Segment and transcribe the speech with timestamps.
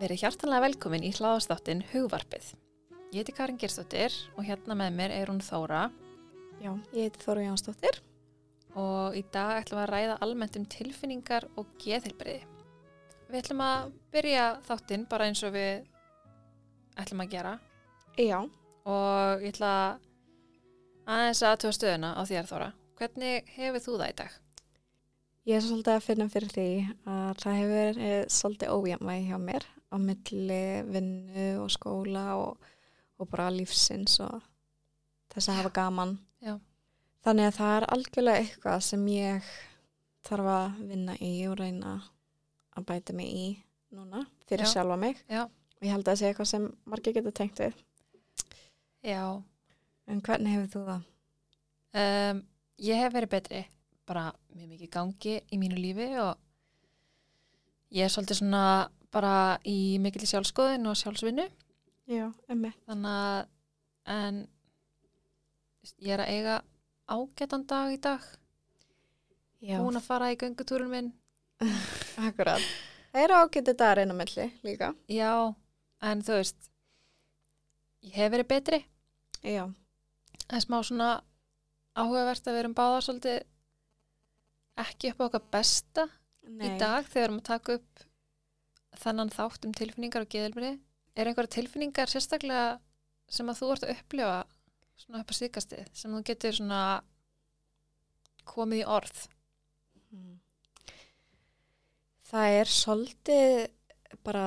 [0.00, 2.52] Verið hjartanlega velkomin í hláðastáttin Hugvarpið.
[3.12, 5.82] Ég heiti Karin Gerstóttir og hérna með mér er hún Þóra
[6.62, 7.98] Já, ég heiti Þóra Jónsdóttir.
[8.74, 12.46] og í dag ætlum við að ræða almennt um tilfinningar og geðheilbriði.
[13.28, 15.84] Við ætlum að byrja þáttinn bara eins og við
[16.96, 17.52] ætlum að gera
[18.16, 18.38] Já,
[18.88, 19.72] og ég ætla
[21.04, 22.70] aðeins að tóa stöðuna á þér Þóra.
[22.96, 24.32] Hvernig hefur þú það í dag?
[25.42, 26.66] ég er svolítið að finna fyrir því
[27.10, 32.56] að það hefur verið svolítið ójæmvægi hjá mér á milli vinnu og skóla og,
[33.20, 34.40] og bara lífsins og
[35.32, 36.16] þess að hafa gaman.
[36.42, 36.56] Já.
[37.22, 39.50] Þannig að það er algjörlega eitthvað sem ég
[40.26, 41.92] þarf að vinna í og reyna
[42.76, 43.46] að bæta mig í
[43.92, 44.72] núna fyrir Já.
[44.74, 45.20] sjálfa mig.
[45.28, 45.44] Já.
[45.46, 47.80] Og ég held að það sé eitthvað sem margir getur tengt við.
[49.02, 49.42] Já,
[50.10, 51.02] En hvernig hefur þú það?
[52.02, 52.40] um,
[52.82, 53.60] ég hef verið betri
[54.08, 54.24] bara
[54.56, 56.32] mjög mikið gangi í mínu lífi og
[57.94, 58.62] ég er svolítið svona
[59.12, 61.46] bara í mikil sjálfskoðin og sjálfsvinnu
[62.10, 62.70] Já, emmi.
[62.88, 63.48] þannig að
[64.12, 64.38] en
[66.02, 66.56] ég er að eiga
[67.12, 68.24] ágætan dag í dag
[69.62, 71.12] Já, búin að fara í göngutúrun minn
[72.26, 72.62] akkurat.
[73.12, 74.88] Það eru ágætið dagar einu milli líka.
[75.06, 75.30] já,
[76.02, 76.70] en þú veist
[78.02, 78.80] ég hef verið betri
[79.46, 79.68] Já,
[80.48, 81.10] það er smá svona
[81.98, 83.38] áhugavert að við erum báða svolítið
[84.82, 86.06] ekki upp á okkar besta
[86.48, 86.66] Nei.
[86.66, 88.04] í dag þegar við erum að taka upp
[89.00, 90.72] þannan þátt um tilfinningar og geðilbyrði
[91.16, 92.80] er einhverja tilfinningar sérstaklega
[93.32, 94.36] sem að þú ert að upplifa
[95.00, 96.82] svona upp á síkastið sem þú getur svona
[98.48, 99.24] komið í orð?
[100.12, 100.38] Mm.
[102.32, 103.56] Það er svolítið
[104.24, 104.46] bara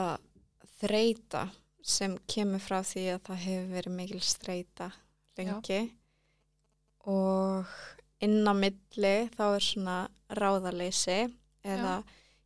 [0.80, 1.48] þreita
[1.86, 4.90] sem kemur frá því að það hefur verið mikil streita
[5.38, 5.82] lengi.
[7.06, 7.76] Og
[8.26, 9.98] inn á milli þá er svona
[10.34, 11.20] ráðaleysi
[11.66, 12.00] eða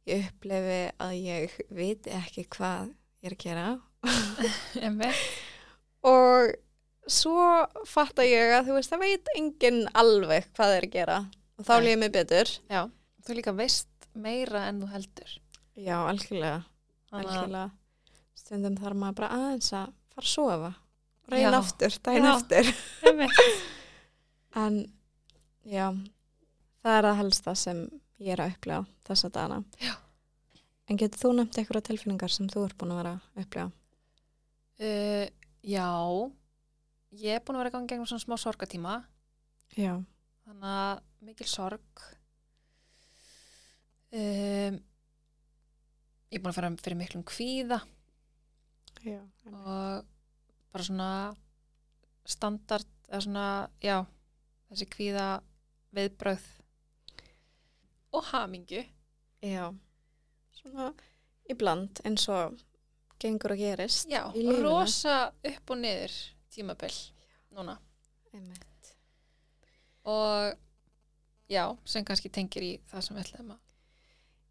[0.09, 2.89] ég upplefi að ég viti ekki hvað
[3.21, 3.67] ég er að gera.
[6.09, 6.53] Og
[7.09, 7.45] svo
[7.89, 11.19] fatta ég að þú veist það veit enginn alveg hvað það er að gera.
[11.59, 12.47] Og þá líður mér betur.
[12.71, 12.81] Já,
[13.25, 15.31] þú líka veist meira en þú heldur.
[15.79, 16.61] Já, algjörlega.
[17.15, 17.69] Algjörlega.
[18.37, 20.71] Stundum þarf maður bara aðeins að fara að sofa.
[21.29, 21.49] Já.
[21.53, 22.65] aftur, eftir.
[23.05, 23.41] Einmitt.
[24.63, 24.79] en
[25.69, 25.85] já
[26.83, 27.83] það er að helsta sem
[28.19, 29.93] ég er að upplega þessa dana Já.
[30.89, 33.71] en getur þú nefnt einhverja tilfinningar sem þú ert búin að vera að upplega
[34.85, 35.25] uh,
[35.59, 35.89] Já.
[37.19, 38.99] Ég er búin að vera í gangi gegnum svona smá sorgatíma
[39.77, 39.99] Já,
[40.47, 42.05] þannig að mikil sorg.
[44.09, 44.79] Um,
[46.29, 47.81] ég er búin að fara fyrir miklum kvíða.
[49.05, 49.19] Já
[49.49, 50.07] og
[50.73, 51.11] bara svona
[52.29, 53.45] standard eða svona,
[53.81, 54.01] já
[54.69, 55.27] þessi kvíða
[55.95, 56.43] viðbröð
[58.11, 58.83] og hamingju.
[59.45, 59.69] Já,
[60.61, 60.93] svona
[61.49, 62.57] íbland eins og
[63.19, 64.23] gengur og gerist já,
[64.63, 66.17] rosa upp og niður
[66.51, 66.97] tímabil
[67.55, 67.77] núna.
[68.33, 68.65] Einmitt.
[70.03, 70.53] og
[71.49, 73.65] já, sem kannski tengir í það sem við ætlum að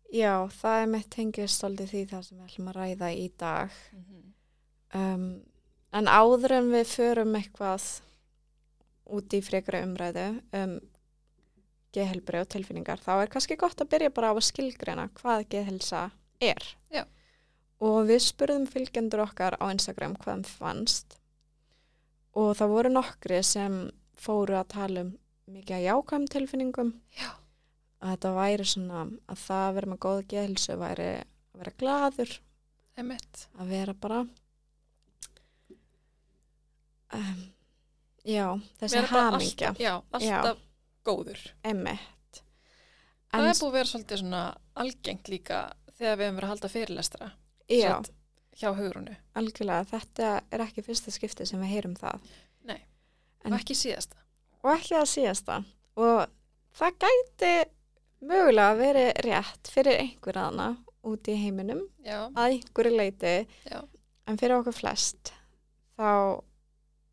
[0.08, 3.74] Já, það er mitt tengist svolítið því það sem við ætlum að ræða í dag.
[4.96, 5.26] Um,
[5.92, 7.88] en áður en við förum eitthvað
[9.18, 10.24] út í frekra umræðu
[10.56, 10.78] um
[11.96, 16.08] geðhelbri og tilfinningar þá er kannski gott að byrja bara á að skilgreina hvað geðhelsa
[16.44, 16.64] er.
[16.92, 17.04] Já.
[17.82, 21.18] og við spurðum fylgjendur okkar á Instagram hvað þeim fannst.
[22.38, 23.78] Og það voru nokkri sem
[24.18, 25.14] fóru að tala um
[25.48, 26.92] mikið að jákvæm tilfinningum.
[27.18, 27.30] Já.
[27.98, 32.34] að þetta væri svona að það að vera með góða geðhelsu væri að vera gladur
[32.98, 34.20] emitt, að vera bara
[37.14, 37.42] um,
[38.22, 38.46] já,
[38.78, 39.72] þessi hamingja.
[39.72, 40.67] alltaf, já, alltaf
[41.08, 41.42] góður.
[41.66, 42.42] Emitt
[43.28, 44.42] það er búið að vera svolítið svona
[44.82, 45.58] algengt líka
[45.98, 47.30] þegar við hefum verið að halda fyrirlestra
[47.68, 48.12] já, satt,
[48.56, 52.24] hjá hugrunu algjörlega þetta er ekki fyrsta skipti sem við heyrum það.
[52.68, 52.80] Nei.
[53.44, 54.16] En- og ekki síðasta.
[54.64, 55.58] Og ekki að síðasta.
[55.98, 56.24] Og
[56.78, 57.52] það gæti
[58.28, 60.68] mögulega að veri rétt fyrir einhver aðna
[61.06, 63.34] út í heiminum já, að einhverju leiti
[63.68, 63.80] Já.
[64.26, 65.30] en fyrir okkur flest
[65.98, 66.42] þá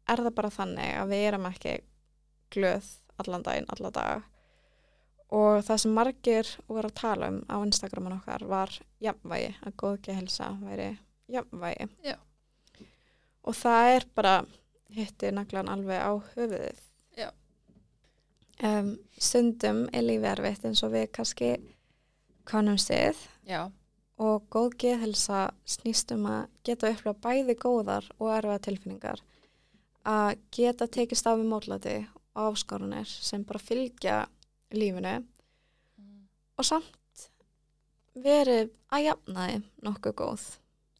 [0.10, 1.76] er það bara þannig að við erum ekki
[2.56, 2.90] glöð
[3.22, 4.22] allan daginn, alla daga.
[5.36, 8.74] Og það sem margir voru að tala um á Instagraman okkar var
[9.04, 10.92] jafnvægi, að góð ekki helsa væri
[11.34, 11.90] jafnvægi.
[12.06, 12.18] Já.
[13.46, 14.36] og það er bara
[14.96, 16.82] hitti naglan alveg á höfuðið.
[18.64, 21.50] Um, stundum er lífið erfitt eins og við kannski
[22.48, 23.66] kannum stið já,
[24.16, 29.24] og góð geðhelsa snýst um að geta upplifa bæði góðar og erfiða tilfinningar.
[30.08, 31.98] Að geta tekist á við mótlati
[32.36, 34.26] áskorunir sem bara fylgja
[34.76, 35.16] lífinu
[35.96, 36.28] Mm.
[36.58, 37.30] og samt
[38.16, 40.44] verið að jafna þið nokkuð góð.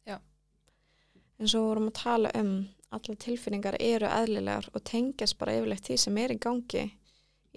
[0.06, 0.16] Já.
[0.16, 2.52] og við vorum að tala um
[2.90, 6.84] alla tilfinningar eru eðlilegar og tengjast bara yfirleitt því sem er í gangi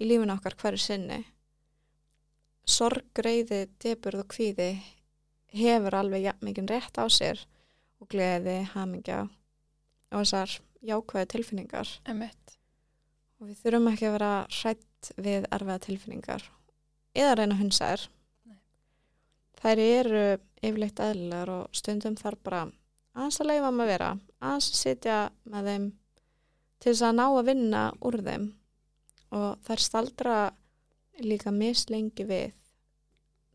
[0.00, 1.24] í lífinu okkar hverju sinni
[2.70, 4.70] sorg, reyði, deburð og kvíði
[5.56, 7.40] hefur alveg ja, mikið rétt á sér
[8.00, 9.24] og gleði, hamingja
[10.10, 12.59] og þessar jákvæðu tilfinningar Einmitt.
[13.40, 16.44] Og við þurfum ekki að vera hrætt við erfiða tilfinningar
[17.16, 18.06] eða reyna að hunsa þær.
[19.70, 20.24] Eru
[20.60, 22.60] yfirleitt eðlilegar og stundum þarf bara
[23.16, 24.10] aðeins að leifa maður vera
[24.40, 25.18] aðeins að sitja
[25.52, 25.90] með þeim
[26.80, 28.46] til þess að ná að vinna úr þeim.
[29.36, 30.38] Og þær staldra
[31.20, 32.56] líka mislengi við.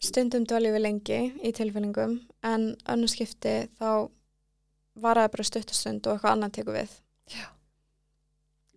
[0.05, 4.11] Stundum dvaljum við lengi í tilfinningum en önnu skipti þá
[5.01, 6.97] var það bara stuttastund og eitthvað annað tekur við.
[7.31, 7.54] Já.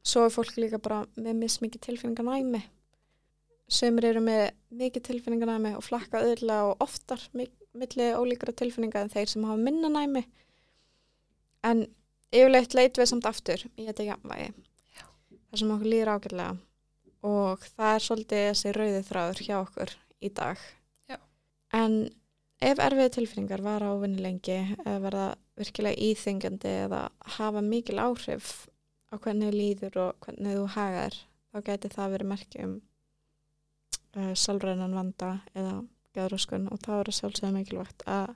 [0.09, 2.63] Svo er fólk líka bara með mismikið tilfinninganæmi.
[3.69, 9.13] Sömur eru með mikið tilfinninganæmi og flakka öðla og oftar mi- milli ólíkra tilfinninga en
[9.13, 10.25] þeir sem hafa minna næmi.
[11.69, 11.85] En
[12.33, 14.49] yfirleitt leit við samt aftur í þetta jafnvægi
[15.49, 16.57] þar sem okkur líður ágætlega.
[17.29, 20.59] Og það er svolítið þessi rauði þráður hjá okkur í dag.
[21.09, 21.17] Já.
[21.73, 22.11] en
[22.61, 27.03] ef erfiði tilfinningar var ávinni lengi verða virkilega íþingjandi eða
[27.37, 28.67] hafa mikil áhrif
[29.09, 31.19] á hvernig þér líður og hvernig þú hagaðir
[31.49, 32.75] þá gæti það verið merki um
[34.17, 35.75] uh, salrænan vanda eða
[36.17, 38.35] geðröskun og það verður sjálfsögðu mikilvægt að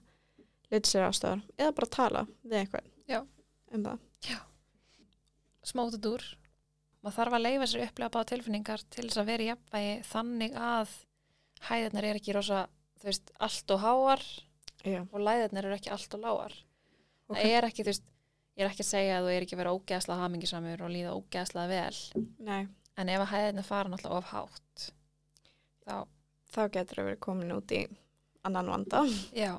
[0.73, 3.21] lita sér ástöðar eða bara tala við eitthvað Já.
[3.73, 4.07] um það.
[5.73, 6.27] smótut úr
[7.03, 10.59] maður þarf að leifa sér upplega bá tilfinningar til þess að vera í jafnvægi þannig
[10.71, 10.97] að
[11.69, 12.65] hæðirnar er ekki rosa
[13.03, 14.23] þú veist, allt og háar
[14.83, 15.01] Já.
[15.05, 16.61] og læðirnar eru ekki allt og lágar
[17.31, 18.09] Og það er ekki, þú veist,
[18.57, 21.15] ég er ekki að segja að þú er ekki að vera ógeðslega hamingisamur og líða
[21.17, 22.63] ógeðslega vel Nei,
[23.01, 24.87] en ef að hæðirnar fara náttúrulega of hátt
[25.87, 25.97] þá,
[26.53, 27.83] þá getur það verið komin út í
[28.45, 29.05] annan vanda.
[29.37, 29.53] já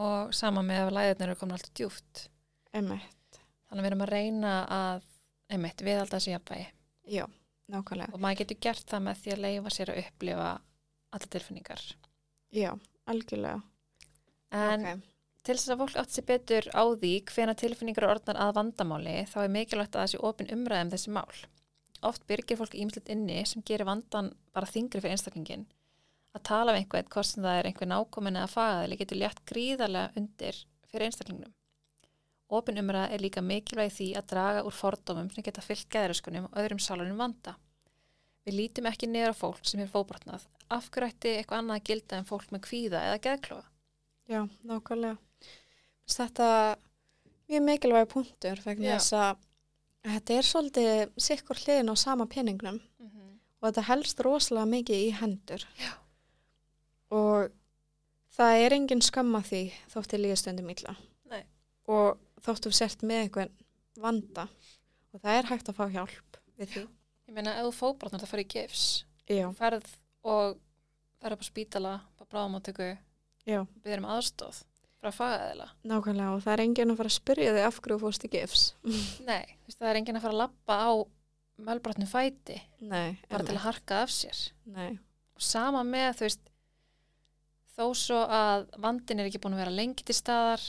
[0.00, 2.24] og sama með ef læðirnar eru komin alltaf djúft
[2.72, 3.40] Emmett.
[3.68, 5.02] þannig að við erum að reyna að
[5.50, 6.68] einmitt, við alltaf þessi jafnvægi
[7.10, 7.24] Já,
[7.74, 8.14] nákvæmlega.
[8.14, 10.48] og maður getur gert það með því að leifa sér að upplifa
[11.10, 11.82] alla tilfinningar
[12.54, 12.70] Já,
[13.10, 13.60] algjörlega.
[14.50, 15.02] en Ok.
[15.46, 19.16] Til þess að fólk átt sér betur á því hvena tilfinningar eru orðnar að vandamáli
[19.30, 21.38] þá er mikilvægt að þessi opin umræðum þessi mál.
[22.04, 25.66] Oft byrgir fólk ímslut inni sem gerir vandan bara þingri fyrir einstaklingin
[26.36, 30.20] að tala við einhvern hvort sem það er einhver nákomin eða fagaðili getur létt gríðarlega
[30.20, 30.60] undir
[30.90, 31.56] fyrir einstaklingnum.
[32.50, 36.56] Opin umræða er líka mikilvæg því að draga úr fordómum sem geta fyllt geðröskunum og
[36.62, 37.56] öðrum sálunum vanda.
[38.46, 41.88] Við lítum ekki niður á fólk sem er fóbrotnað af hverju ætti eitthvað annað að
[41.90, 43.66] gilda en fólk með kvíða eða geðklofa?
[44.30, 45.29] Já, nákvæmlega.
[46.10, 46.76] Þetta
[47.50, 49.40] mjög mikilvæg punktur vegna þess að
[50.06, 53.32] þetta er svolítið sikkur hliðin á sama peningnum mm -hmm.
[53.60, 55.66] og þetta helst rosalega mikið í hendur.
[55.78, 55.92] Já.
[57.10, 57.50] Og
[58.36, 59.62] það er engin skamma því
[59.92, 60.96] þótti líðastundum illa.
[61.30, 61.44] Nei.
[61.86, 63.52] Og þóttu sért með einhvern
[64.00, 64.48] vanda
[65.12, 66.86] og það er hægt að fá hjálp við því.
[67.28, 69.86] Ég meina, ef þú fóbrotnar það farið í gifs, Já, ferð
[70.26, 70.58] og
[71.20, 72.98] ferð upp á spítala, á bráðamáttöku,
[73.46, 74.64] já, byrðir um aðstóð
[75.00, 75.68] frá fagaðila.
[75.88, 78.64] nákvæmlega og það er enginn að fara að spyrja þig af hverju fórst í gifs.
[79.30, 80.90] Nei, það er enginn að fara að lappa á
[81.60, 84.44] mölbrotnu fæti, Nei, bara til að harka af sér.
[84.64, 84.98] Nei,
[85.36, 86.46] Og sama með, þú veist,
[87.76, 90.60] þó svo að vandin er ekki búin að vera lengi til staðar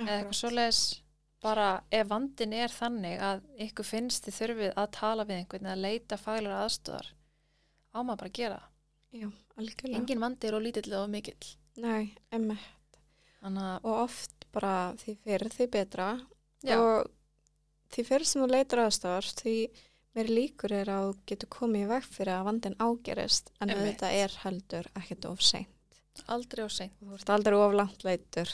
[0.00, 0.80] eða eitthvað svoleiðis,
[1.44, 5.82] bara ef vandin er þannig að ykkur finnst þið þurfið að tala við einhvern eða
[5.84, 7.10] leita faglega aðstóðar,
[7.92, 8.60] á maður bara að gera.
[9.12, 9.28] Já,
[9.60, 10.00] algjörlega.
[10.00, 11.50] Engin vandi er og lítill og mikill.
[11.80, 12.56] Nei, emmi.
[13.40, 16.08] Þannig að, Og oft bara því fyrr því betra
[16.66, 17.10] já, og
[17.94, 19.54] því fyrr sem þú leitur aðstofar því
[20.18, 24.10] meir líkur er að þú getur komið í veg fyrir að vandin ágerist en þetta
[24.18, 26.00] er heldur ekkert of seint.
[26.26, 26.92] aldrei of seint.
[27.00, 28.50] Þú ert aldrei of langt leitur.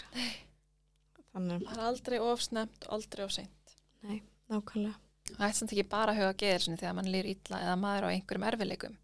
[1.33, 3.75] Þannig, Það er aldrei of snemt aldrei of seint.
[4.53, 4.95] nákvæmlega.
[5.27, 8.09] Það ætti samt ekki bara að huga geðilsinu þegar mann lýr illa eða maður á
[8.13, 8.95] einhverjum erfileikum.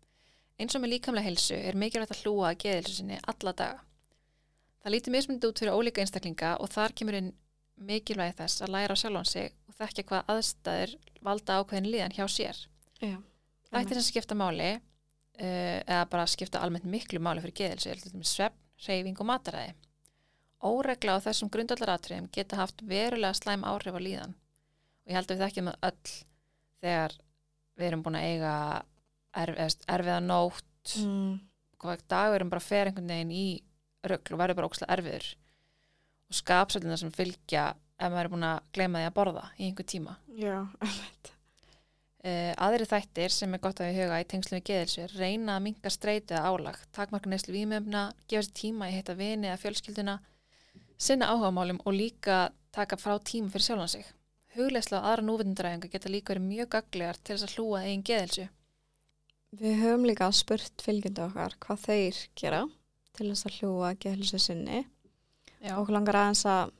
[0.60, 2.52] Eins og með líkamlega heilsu er mikilvægt að hlúa
[2.86, 3.80] sinni alla daga.
[4.82, 7.32] Það lítur mismundi út fyrir ólíka einstaklinga og þar kemur inn
[7.82, 12.24] mikilvægi þess að læra á sjálfan sig og þekkja hvað aðstæður valda ákveðin líðan hjá
[12.30, 12.58] sér.
[12.98, 13.16] Já.
[13.70, 18.12] Það ætti þess að skipta máli uh, eða bara skipta almennt miklu máli fyrir geðilsu,
[18.26, 19.76] svefn, reyfing og mataræði.
[20.62, 25.36] Óregla á þessum grundvallaratriðum geta haft verulega slæm áhrif á líðan og ég held að
[25.36, 26.12] við þekkjum það öll
[26.82, 27.16] þegar
[27.78, 28.52] við erum búin að eiga
[29.42, 31.38] erf, erfiða nótt Mm,
[31.78, 33.46] hvað dag við erum bara að fer einhvern veginn í
[34.08, 35.28] rögl og verður bara ókslega erfiður
[36.32, 37.68] og skapsöldina sem fylgja
[37.98, 40.56] ef maður er búin að gleyma því að borða í einhver tíma já,
[40.88, 41.32] emmi.
[42.22, 45.56] Uh, aðri þættir sem er gott að við huga í tengslu við geðilsu er reyna
[45.56, 49.58] að minka streyti eða álag, takmarka neyslu vímöfna, gefa sér tíma í heita vini eða
[49.58, 50.14] fjölskylduna,
[51.02, 52.36] sinna áhugamálum og líka
[52.70, 54.06] taka frá tíma fyrir sjálfan sig.
[54.54, 58.06] Hugleysla og aðra núvindræðinga geta líka verið mjög gaglegar til þess að hlúa að eigin
[58.12, 58.46] geðelsu.
[59.58, 62.62] Við höfum líka spurt fylgjandi okkar hvað þeir gera
[63.16, 64.82] til þess að hljúa geðhelsu sinni
[65.62, 66.72] Já, og langar aðeins að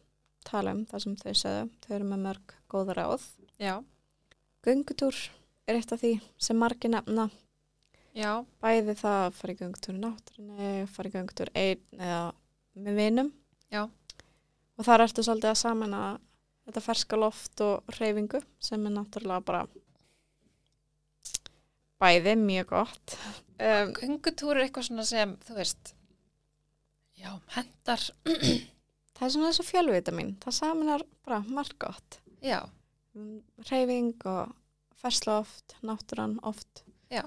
[0.48, 1.68] tala um það sem þau sögðu.
[1.84, 3.26] Þau eru með mörg góða ráð.
[3.62, 3.74] já,
[4.66, 5.14] Göngutúr
[5.68, 7.28] er eitt af því sem margir nefna.
[8.14, 12.32] já, Bæði það að fara í göngutúr í náttúrunni, fara í göngutúr einn eða
[12.74, 13.30] með vinum.
[13.70, 13.84] Já.
[14.78, 16.02] Og þar ertu svolítið að samena
[16.66, 19.64] þetta ferska loft og reyfingu sem er náttúrulega bara
[22.02, 23.16] bæði mjög gott.
[23.62, 25.92] Um, göngutúr er eitthvað svona sem, þú veist,
[27.22, 28.02] já, hendar,
[29.16, 30.34] það er svona þessu fjölvita mín.
[30.42, 32.18] Það saminar bara margt gott.
[32.42, 32.60] já,
[33.68, 34.54] Reyfing og
[34.96, 36.84] fersloft, náttúran oft.
[37.12, 37.26] Já.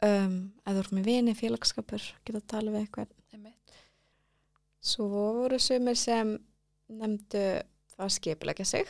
[0.00, 3.10] Um, þú ert með vini, félagskapur, geta að tala við eitthvað.
[3.36, 3.74] einmitt,
[4.80, 6.38] Svo voru sumir sem
[6.88, 7.42] nefndu
[7.92, 8.88] það að skipilegja sig,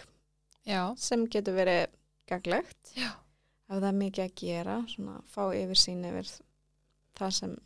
[0.69, 1.89] já, sem getur verið
[2.31, 2.93] gaglegt.
[2.95, 3.11] já,
[3.71, 6.31] Ef það er mikið að gera, svona fá yfir sín yfir
[7.19, 7.57] það sem,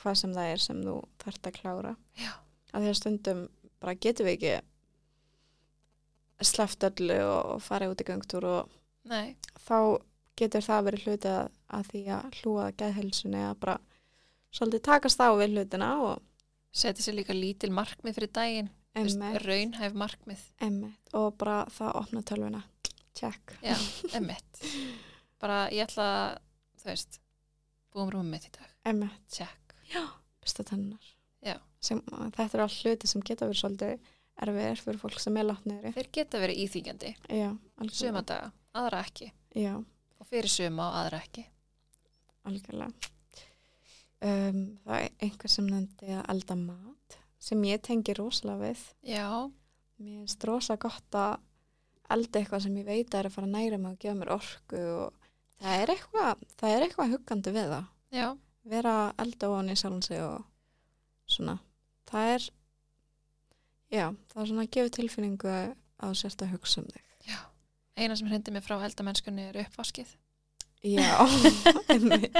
[0.00, 1.94] hvað sem það er sem þú þarft að klára.
[2.18, 2.32] já,
[2.70, 3.40] Af því að stundum
[3.80, 4.54] bara getum við ekki
[6.50, 8.74] sleppt öllu og, farið út í göngtúr og
[9.10, 10.00] nei, þá
[10.40, 13.76] getur það verið hluti að, að því að hlúa geðhelsunni að bara
[14.56, 16.22] svolítið takast á við hlutina og
[16.72, 18.70] setja sér líka lítil markmið fyrir daginn,
[19.44, 22.62] raunhæf markmið, emmitt og bara það opna tölvuna.
[23.14, 23.74] Check, já,
[25.42, 26.38] bara ég ætla að,
[26.80, 27.20] þú veist,
[27.92, 29.59] búum rúmið í dag, emmitt, check,
[30.40, 31.10] besta tennar
[31.44, 31.56] Já.
[31.80, 32.00] sem,
[32.36, 35.94] þetta er all hluti sem geta verið svolítið erfiðir fyrir fólk sem er látt niður
[35.96, 37.48] þeir geta verið íþýgjandi, já,
[37.92, 39.74] suma daga, aðra ekki, já,
[40.20, 41.44] og fyrir suma og aðra ekki,
[42.48, 43.10] algjörlega.
[44.20, 48.82] Um, það er einhver sem nefndi að elda mat sem ég tengi rosalega við.
[49.08, 49.28] Já,
[50.00, 51.38] Mér finnst rosa gott að
[52.12, 54.32] elda eitthvað sem ég veit að er að fara að næra mig og gefa mér
[54.34, 55.26] orku og
[55.60, 57.90] það er eitthvað, það er eitthvað huggandi við það.
[58.16, 58.26] já,
[58.68, 60.42] Vera elda ofan í sjálfum sig og
[61.30, 61.54] svona.
[62.10, 62.46] Það er,
[63.94, 67.04] já, það er svona að gefa tilfinningu að þú sért að hugsa um þig.
[67.30, 67.38] já,
[68.00, 70.16] eina sem hindi mig frá eldamennskunni er uppvaskið,
[70.80, 71.12] Já,
[71.92, 72.36] einmitt.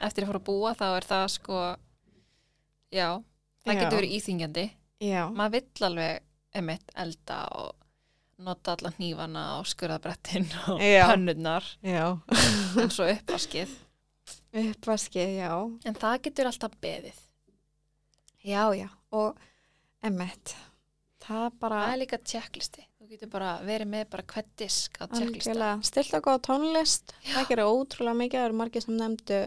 [0.00, 1.58] eftir að fara að búa þá er það sko,
[2.96, 3.08] já,
[3.64, 3.80] það Já.
[3.82, 4.64] getur verið íþýgjandi,
[5.04, 6.24] Já, maður vill alveg
[6.60, 7.76] emitt elda og
[8.40, 10.80] nota allan hnífana og skurðabrettin og
[11.84, 12.06] já.
[12.80, 13.76] en svo uppvaskið
[14.64, 15.52] Uppvaskið, já.
[15.84, 17.24] en það getur alltaf beðið.
[18.46, 18.88] Já, já.
[19.16, 19.40] Og
[20.06, 20.54] emmitt,
[21.24, 21.82] það bara...
[21.84, 25.86] það er líka tjekklisti þú getur bara verið með bara hvert disk á tjekklista Algjörlega,
[25.88, 27.14] stilt og góða tónlist.
[27.24, 27.32] Já.
[27.32, 29.38] það gerir ótrúlega mikið, það eru margir sem nefndu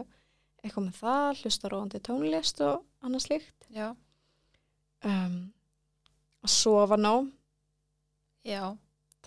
[0.64, 3.68] eitthvað með það, hlusta róandi tónlist og annað slíkt.
[3.72, 3.86] Já,
[5.08, 5.38] um,
[6.44, 7.30] að sofa nóg.
[8.44, 8.62] Já,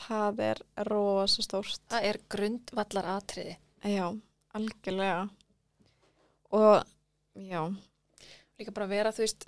[0.04, 0.62] það er
[0.92, 1.82] rosa stórt.
[1.90, 4.06] Það er grundvallar atriði já,
[4.60, 5.24] algjörlega
[6.56, 6.84] og
[7.36, 7.62] já,
[8.60, 9.48] líka bara vera þú veist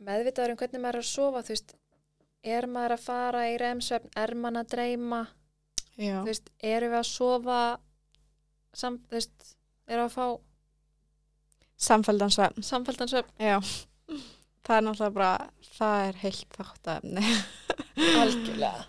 [0.00, 1.74] meðvitaður um hvernig maður er að sofa þú veist,
[2.56, 5.22] er maður að fara í remsvefn, er maður að dreyma?
[6.00, 7.58] Já, þú veist, erum við að sofa
[8.72, 9.50] sam, þú veist,
[9.90, 10.26] við að fá
[11.80, 13.58] samfældansvefn samfældansvefn já,
[14.66, 15.32] það er náttúrulega bara
[15.76, 17.26] það er heilt þáttafni
[18.20, 18.86] algjörlega.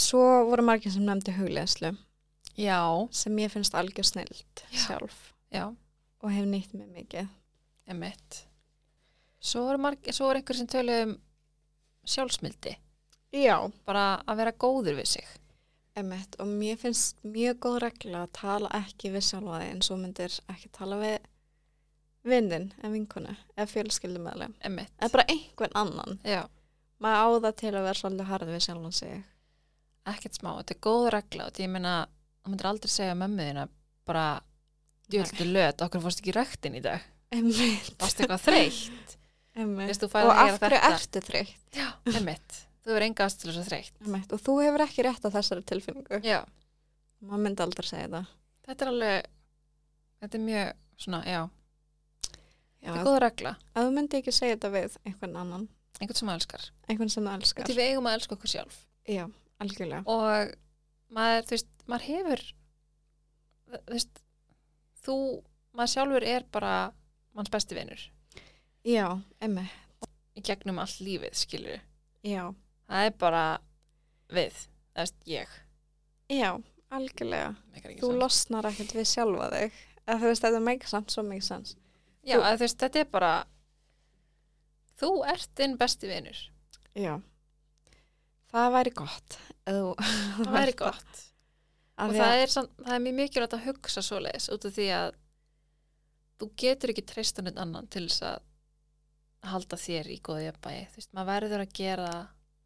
[0.00, 1.92] Svo voru margir sem nefndu hugleðslu
[2.60, 4.84] já, sem ég finnst algjör snild Já.
[4.84, 5.18] sjálf.
[5.50, 5.66] Já,
[6.20, 7.28] og hef nýtt mig mikið.
[7.90, 8.44] Emitt
[9.40, 11.16] svo er einhver sem tölu um
[12.04, 12.76] sjálfsmildi.
[13.32, 15.26] Já, bara að vera góður við sig.
[15.96, 19.98] Emitt og mér finnst mjög góð regla að tala ekki við sjálfa þig en svo
[20.00, 21.18] myndir ekki tala við
[22.30, 26.18] vindin eða vinkonu eða fjölskyldumæðlega emitt, eða bara einhvern annan.
[27.00, 29.22] Maður á það til að vera svolítið harð við sjálfan sig.
[30.10, 30.50] Ekkert smá.
[30.58, 31.94] Þetta er góð regla og ég meina
[32.40, 33.66] þú myndir aldrei segja mömmu þína
[34.08, 34.26] bara
[35.10, 37.04] djöldu löt, okkur fórst ekki í ræktin í dag.
[37.30, 39.16] Varst eitthvað þreytt?
[39.54, 41.56] Færð og að af hverju ertu þreytt?
[41.76, 43.96] Já, emitt, þú verður enga aðstölu svo þreytt.
[44.06, 44.32] Emitt.
[44.34, 46.20] og þú hefur ekki rétt á þessari tilfinningu.
[46.26, 46.40] Já,
[47.26, 48.30] maður myndi aldrei segja það.
[48.68, 49.28] Þetta er alveg
[50.22, 50.72] þetta er mjög
[51.04, 51.40] svona, já.
[52.80, 55.68] Já, þetta er góð regla, ef þú myndi ekki segja þetta við einhvern annan.
[56.00, 56.66] Einhvern sem maður elskar.
[56.88, 57.68] Einhvern sem þú elskar.
[57.68, 58.78] Því við eigum að elska okkur sjálf.
[59.10, 59.24] Já,
[59.60, 60.02] algjörlega.
[60.08, 60.54] Og
[61.14, 62.44] maður, þú veist, maður hefur
[63.70, 64.22] þú veist
[65.04, 65.16] þú,
[65.76, 66.74] maður sjálfur er bara
[67.36, 68.06] manns besti vinur.
[68.86, 69.06] Já,
[69.44, 71.82] emitt, í gegnum allt lífið, skilur
[72.26, 72.48] já.
[72.90, 73.44] Það er bara
[74.32, 74.56] við,
[74.94, 75.52] það veist ég.
[76.30, 76.50] Já,
[76.90, 77.52] algjörlega.
[77.76, 78.18] Þú sens.
[78.22, 79.78] losnar ekkert við sjálfa þig.
[80.06, 81.76] Eða þú veist, þetta meikir samt svo mikið sens
[82.26, 83.32] já, að, þú veist, þetta er bara
[85.00, 86.40] þú ert þinn besti vinur.
[86.98, 87.14] Já.
[88.50, 89.40] Það væri gott.
[89.64, 91.26] Það væri gott
[92.00, 94.86] og það er, samt, það er mjög mikilvægt að hugsa svo leiðis út af því
[94.96, 95.10] að
[96.40, 98.46] þú getur ekki treysta neitt annan til þess að
[99.50, 102.10] halda þér í góði jafnbæi þú veist, maður verður að gera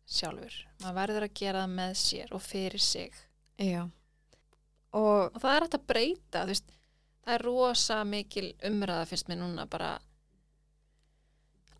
[0.04, 3.20] sjálfur maður verður að gera með sér og fyrir sig
[3.62, 3.84] Já.
[4.94, 6.74] Og, og það er hægt að breyta þú veist,
[7.24, 9.94] það er rosa mikil umræða finnst mér núna bara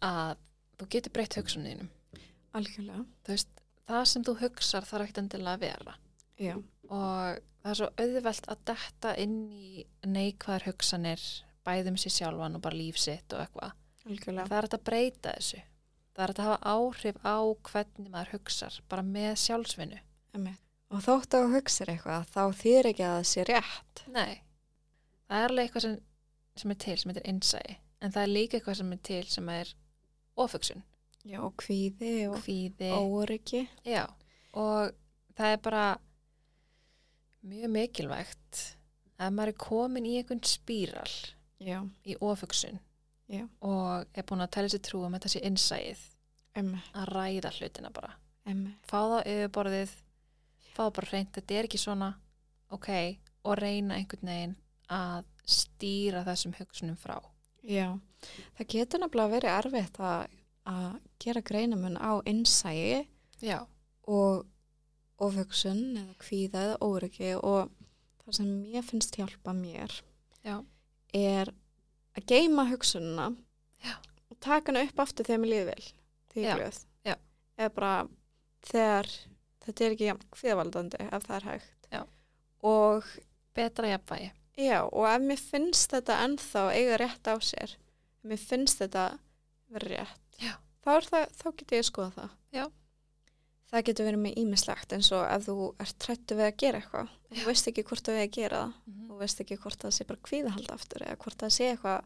[0.05, 0.39] að
[0.79, 1.91] þú getur breytt hugsunniðinum
[2.55, 3.03] algjörlega.
[3.27, 3.54] þú veist,
[3.89, 5.97] það sem þú hugsar þarf ekkert endilega að vera
[6.41, 6.55] Já.
[6.89, 11.23] og það er svo auðvelt að detta inn í neikvæðar hugsanir
[11.65, 13.77] bæðum sér sjálfan og bara líf sitt og eitthvað.
[14.05, 15.63] Það er að breyta þessu.
[16.15, 17.37] Það er að hafa áhrif á
[17.71, 20.01] hvernig maður hugsar, bara með sjálfsvinnu.
[20.95, 24.03] Og þótt að þú hugsar eitthvað, þá þýr ekki að það sé rétt.
[24.15, 24.35] Nei,
[25.27, 25.97] það er alveg eitthvað sem,
[26.61, 29.49] sem er til, sem heitir innsæi, en það er líka eitthvað sem er til sem
[29.57, 29.73] er
[30.45, 30.85] ofugsun,
[31.25, 32.91] Já, og kvíði og kvíði.
[32.93, 33.63] óryggi.
[33.89, 34.05] Já,
[34.53, 34.93] og
[35.39, 35.85] það er bara
[37.45, 38.61] mjög mikilvægt
[39.19, 41.11] ef maður er komin í einhvern spíral
[41.65, 42.79] Já, í ofugsun
[43.31, 43.47] Já.
[43.65, 46.03] og er búin að tella sér trú um þetta sé innsæið
[46.61, 48.13] emmi, að ræða hlutina bara
[48.49, 48.75] emmi.
[48.85, 49.95] fá það yfirborðið
[50.75, 52.11] fá það bara reynd, þetta er ekki svona
[52.75, 52.89] ok,
[53.45, 54.57] og reyna einhvern veginn
[54.93, 57.17] að stýra þessum hugsunum frá
[57.65, 57.95] Já,
[58.59, 60.27] það getur nefnilega verið erfitt að,
[60.69, 63.05] að gera greinamun á innsægi
[63.45, 63.67] já,
[64.09, 64.47] og
[65.23, 67.71] ofhugsun eða kvíða eða óryggi og
[68.25, 69.93] það sem mér finnst hjálpa mér
[70.45, 70.57] já,
[71.15, 71.53] er
[72.15, 73.31] að geima hugsununa
[73.85, 73.95] Já.
[74.31, 75.87] og taka hana upp aftur þegar mér líður vel
[76.33, 76.81] því ég glöð.
[77.55, 77.93] Eða bara
[78.67, 79.11] þegar
[79.63, 81.89] þetta er ekki kvíðavaldandi ef það er hægt.
[81.93, 82.01] Já.
[82.65, 83.11] og
[83.55, 84.33] betra jafnvægi.
[84.59, 87.77] Já og ef mér finnst þetta ennþá eiga rétt á sér
[88.25, 89.07] mér finnst þetta
[89.75, 90.55] vera rétt Já.
[90.85, 92.65] þá, það, þá getur ég að skoða það Já.
[93.75, 97.13] það getur verið með ímislegt eins og ef þú ert trættu við að gera eitthvað
[97.35, 99.93] þú veist ekki hvort þú við að gera það mm þú veist ekki hvort það
[99.95, 102.01] sé bara kvíðahald aftur eða hvort það sé eitthvað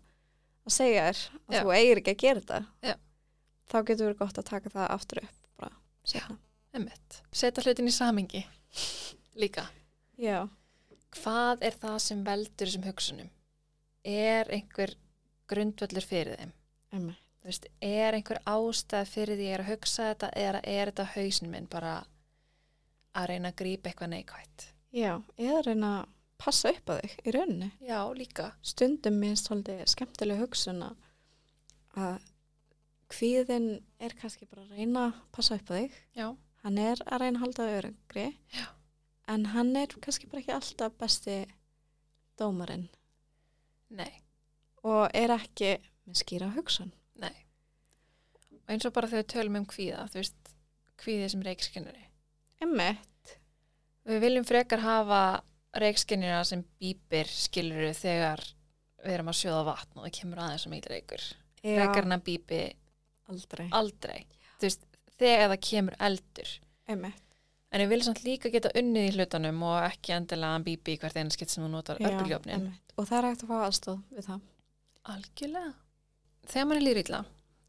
[0.68, 1.62] að segja þér að Já.
[1.64, 2.58] þú eigir ekki að gera þetta
[2.90, 2.94] Já.
[3.72, 5.76] þá getur verið gott að taka það aftur upp bara
[6.12, 6.36] sérna.
[6.76, 8.42] einmitt, setja hlutin í samingi
[9.40, 9.64] líka
[10.20, 10.38] Já.
[11.16, 13.30] hvað er það sem veldur þessum hugsunum
[14.04, 14.92] er einhver
[15.48, 16.52] grundvöllur fyrir þeim
[16.92, 17.16] Emmi.
[17.38, 21.04] Þú veist, er einhver ástæð fyrir því ég er að hugsa þetta eða er þetta
[21.14, 21.92] hausin minn bara
[23.14, 27.34] að reyna að grípa eitthvað neikvætt Já, eða reyna að passa upp á þig í
[27.34, 27.70] rauninni.
[27.80, 30.96] já, líka Stundum minnst svolítið skemmtileg hugsun að-
[31.96, 32.26] að
[33.08, 33.68] kvíðin
[34.00, 35.92] er kannski bara að reyna að passa upp á þig.
[36.16, 38.66] já, Hann er að reyna að halda örengri Já.
[39.28, 41.46] en hann er kannski bara ekki alltaf besti
[42.38, 42.88] dómarinn
[43.90, 44.10] nei,
[44.84, 46.92] og er ekki með skýra hugsun.
[47.22, 47.34] Nei
[48.58, 50.54] og eins og bara þegar við tölum um kvíða þú veist,
[51.00, 52.06] kvíði sem reikskinnari
[52.64, 53.36] Emmitt.
[54.08, 55.22] við viljum frekar hafa
[55.78, 58.42] reikskinnina sem býpir skiluru þegar
[59.04, 61.24] við erum að sjóða vatn og það kemur aðeins reikur
[61.62, 62.60] frekar en að býpi
[63.28, 63.68] aldrei.
[63.72, 64.20] aldrei
[64.58, 64.84] þú veist,
[65.18, 66.52] þegar það kemur eldur
[66.88, 67.24] Emmitt.
[67.70, 71.18] en við viljum samt líka geta unnið í hlutunum og ekki endilega að býpi hvert
[71.20, 72.70] einu skitt sem þú notar örbuljófnin.
[72.96, 74.40] Og það er hægt að fá aðstóð við það.
[75.14, 75.74] algjörlega
[76.48, 77.20] þegar maður er lýrilla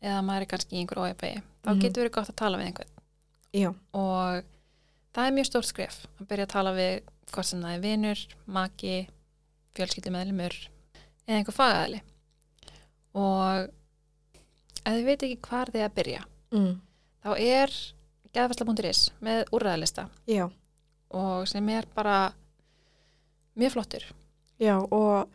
[0.02, 1.82] eða maður er kannski í einhver ójabægi þá Mhm.
[1.84, 2.94] getur verið gott að tala við einhvern
[3.54, 3.70] Já.
[3.94, 4.44] og
[5.14, 8.20] það er mjög stórt skref að byrja að tala við hvort sem það er vinur,
[8.48, 9.08] maki
[9.76, 10.56] fjölskyldumæðlimur
[11.28, 12.02] eða einhver fagaðali
[13.14, 13.70] og
[14.86, 16.82] ef þið veit ekki hvar þið að byrja Mm.
[17.24, 17.74] þá er
[18.34, 20.50] geðfæsla.is með úrræðalista Já.
[21.12, 22.34] og sem er bara
[23.58, 24.04] mjög flottur
[24.60, 25.30] Já, og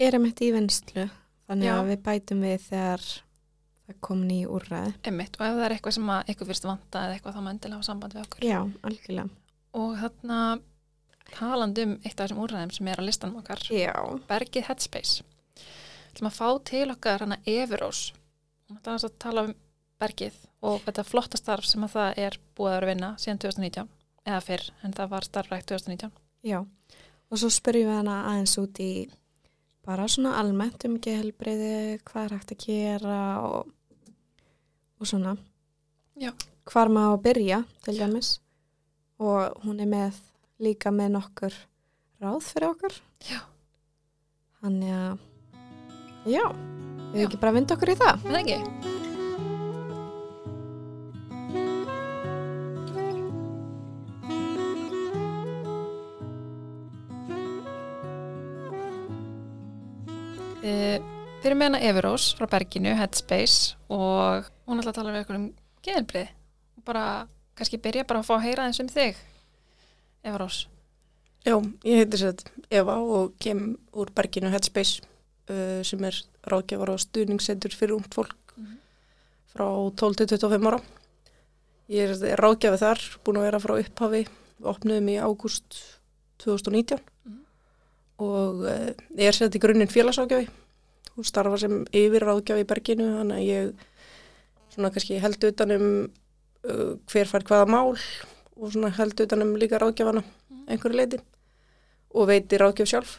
[0.00, 1.08] er einmitt í vinslu.
[1.48, 1.74] Þannig Já.
[1.78, 3.02] að við bætum við þegar
[3.84, 4.92] það kom ný úrræði.
[5.04, 7.50] einmitt og ef það er eitthvað sem að eitthvað fyrst vanta eða eitthvað þá má
[7.52, 9.28] endilega hafa samband við okkur Já, algjörlega.
[9.74, 10.38] og þarna
[11.34, 13.92] talandi um eitt af þessum úrræðum sem er á listanum okkar Já.
[14.28, 18.00] Bergið Headspace Þú ætlum að fá til okkar hana Everós
[18.84, 19.54] það er að tala um
[20.00, 23.88] Bergið og þetta flotta starf sem að það er búið að vera vinna síðan 2019
[24.24, 26.10] eða fyrr en það var starfrækt 2019
[26.44, 26.60] Já.
[27.32, 28.90] Og svo spyrjum við hana aðeins út í
[29.84, 33.72] bara svona almennt um gehelbriði, hvað er hægt að gera og,
[35.00, 35.36] og svona.
[36.20, 36.32] Já.
[36.70, 38.30] Hvar maður að byrja, til dæmis.
[39.20, 40.20] Og hún er með
[40.64, 41.56] líka með nokkur
[42.24, 42.98] ráð fyrir okkur.
[43.28, 43.42] Já.
[44.64, 45.24] Þannig að,
[46.24, 46.44] já,
[47.12, 47.28] við Já.
[47.28, 48.14] ekki bara vinda okkur í það.
[48.24, 49.03] Er það ekki?
[61.44, 65.36] Uh, fyrir með hana Everós frá Berginu, Headspace og hún ætla að tala við okkur
[65.36, 65.48] um
[65.84, 66.30] geðelbrið
[66.86, 67.02] bara
[67.58, 69.18] kannski byrja bara að fá að heyra eins um þig
[70.24, 70.62] Eva Rós
[71.44, 72.40] Já, ég heiti sér
[72.72, 76.16] Eva og kem úr berginu Headspace uh, sem er
[76.48, 78.76] ráðgjafar og stuðningssendur fyrir ungt fólk Mhm.
[79.52, 79.66] frá
[79.98, 80.78] 12 til 25 ára.
[81.90, 84.20] Ég er ráðgjafið þar, búin að vera frá upphafi,
[84.62, 85.80] við opnuðum í ágúst
[86.38, 87.40] 2019 Mhm.
[88.22, 90.48] og uh, ég er sett í grunninn félagsráðgjafi
[91.16, 93.84] og starfa sem yfir ráðgjafi í berginu, þannig að ég
[94.74, 95.84] svona kannski held utanum
[96.66, 100.66] uh, hver fær hvaða mál og svona held utanum líka ráðgjafana Mhm.
[100.70, 101.18] einhverju leiti
[102.14, 103.14] og veiti ráðgjöf sjálf.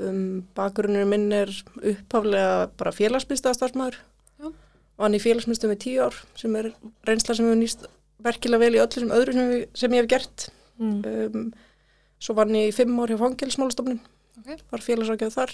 [0.00, 1.50] Um, bakgrunnur minn er
[1.82, 3.96] upphaflega bara félagsmyndstastarfsmæður
[4.46, 6.70] og hann í félagsmyndstum í tíu ár sem er
[7.08, 7.84] reynsla sem hefur nýst
[8.22, 10.46] verkilega vel í öllu sem öðru sem, sem ég hef gert.
[10.80, 11.02] Mm.
[11.34, 11.52] Um,
[12.20, 14.00] svo vann ég í fimm ár hjá fangelsmálastofnun,
[14.40, 14.60] Ok.
[14.70, 15.52] var félagsrákjöf þar,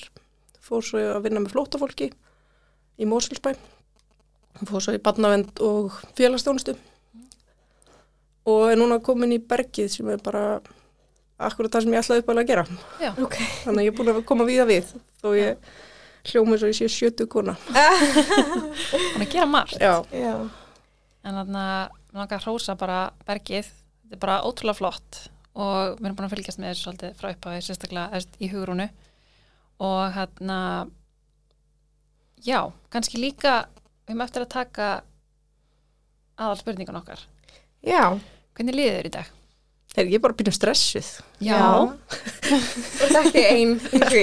[0.66, 2.11] fór svo að vinna með flótafólki
[2.96, 3.52] í Mósilsbæ,
[4.66, 6.74] fór svo í badnavend og félagsstjónustu
[8.46, 10.44] og er núna komin í bergið sem er bara
[11.37, 12.64] akkurat það sem ég ætlaði uppálega að gera.
[13.02, 13.35] Já, Ok.
[13.66, 15.70] Þannig að ég er búin að koma víða við þó ég
[16.31, 17.57] hljómi svo ég sé sjötu kona.
[17.74, 20.35] hann að gera margt Já, Já.
[21.26, 25.20] en þannig að langar að hrósa bara bergið þetta er bara ótrúlega flott
[25.57, 28.88] og við erum búin að fylgjast með þessu svolítið frá upphafi sérstaklega í hugrúnu
[29.82, 30.58] og hérna
[32.46, 32.60] já,
[32.92, 33.66] kannski líka
[34.06, 34.90] við erum eftir að taka
[36.36, 37.24] aðal spurningun okkar
[37.86, 38.18] Já.
[38.56, 39.36] hvernig liður þér í dag?
[39.96, 41.06] er ég bara býnum stressuð.
[41.46, 44.22] Þú ert ekki einn í því.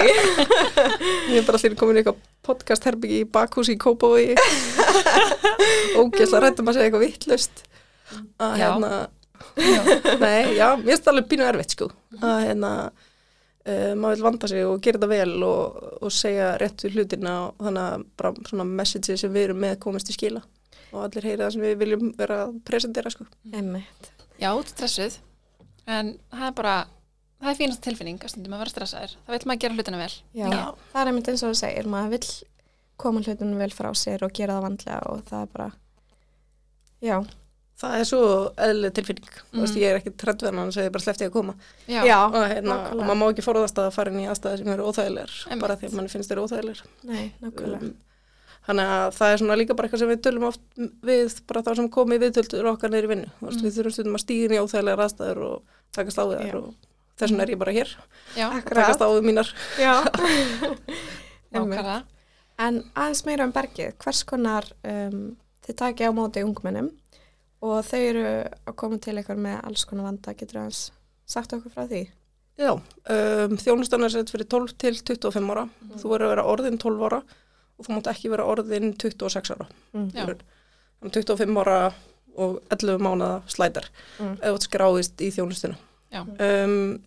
[1.34, 4.36] Ég er bara allir komin í eitthvað podcast herbyggi í bakhús í Kópavogi.
[6.00, 7.64] Ógæsla rættum að segja eitthvað vittlust.
[8.38, 8.68] Að Já.
[8.68, 8.92] hérna,
[9.58, 9.80] Já.
[10.22, 11.90] nei, já, mér finnst það alveg býnum erfitt sko.
[12.20, 12.72] Að hérna,
[13.68, 17.36] uh, maður vil vanda sig og gera þetta vel og, og segja rétt við hlutina
[17.48, 20.42] og þannig að bara svona message sem við erum með komist í skila.
[20.94, 23.26] Og allir heyri það sem við viljum vera að presentera sko.
[23.52, 24.10] Einmitt.
[24.38, 25.20] já, stressuð
[25.90, 26.74] en það er bara
[27.44, 30.12] það er fínast tilfinning að stundum að vera stressaður það vil maður gera hlutina vel
[30.14, 30.46] Já.
[30.48, 30.62] Já.
[30.92, 32.28] Það er einmitt eins og þú segir, maður vill
[33.04, 35.66] koma hlutunum vel frá sér og gera það vandlega og það er bara,
[37.04, 37.16] já.
[37.84, 38.22] Það er svo
[38.66, 39.34] eðlileg tilfinning.
[39.52, 39.60] Mm.
[39.60, 41.54] Veist, ég er ekki við hann, hann segir bara sleppti að koma.
[41.88, 44.88] já, og, hérna, og maður má ekki forðast að fara inn í aðstæði sem eru
[44.88, 45.62] óþægilegar Einmitt.
[45.66, 47.78] bara því að mann finnst þeir óþægilegar Nei, nákvæmlega.
[47.80, 47.92] um,
[48.68, 50.64] þannig að það er svona líka bara eitthvað sem við tölum oft
[51.04, 53.60] við bara þá sem komið viðtöldur okkar neyri vinnu mm.
[53.60, 55.56] Við þurfum stundum að stíða inn í óþægilegar aðstæður og
[55.94, 56.42] takast á við Já.
[56.44, 56.68] þær og
[57.14, 57.90] þess vegna er ég bara hér
[58.34, 59.48] já, takast á við mínar
[62.54, 65.34] En aðeins meira um bergið, hvers konar um,
[65.66, 66.92] þið takið á móti ungmennum
[67.64, 68.24] og þau eru
[68.68, 70.82] að koma til eitthvað með alls konar vanda, getur aðeins
[71.26, 72.02] sagt okkur frá því?
[72.60, 75.64] Já, um, þjónustan er sett fyrir 12 til 25 ára
[75.98, 79.66] þú verður að vera orðin 12 ára og þú mátt ekki vera orðin 26 ára
[79.94, 80.10] Mm.
[80.14, 80.26] Já.
[81.02, 81.78] Þannig 25 ára
[82.36, 83.88] og 11 mánuða slætar
[84.20, 84.36] Mm.
[84.42, 85.76] ef þú skráist í þjónustuna.
[86.12, 86.20] Já.
[86.38, 87.00] Um,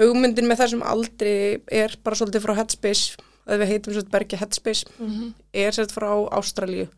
[0.00, 4.84] hugmyndin með þessum aldri er bara svolítið frá Headspace, að við heitum svolítið bergi Headspace,
[4.98, 5.34] Mhm.
[5.52, 6.88] er sett frá Ástralíu.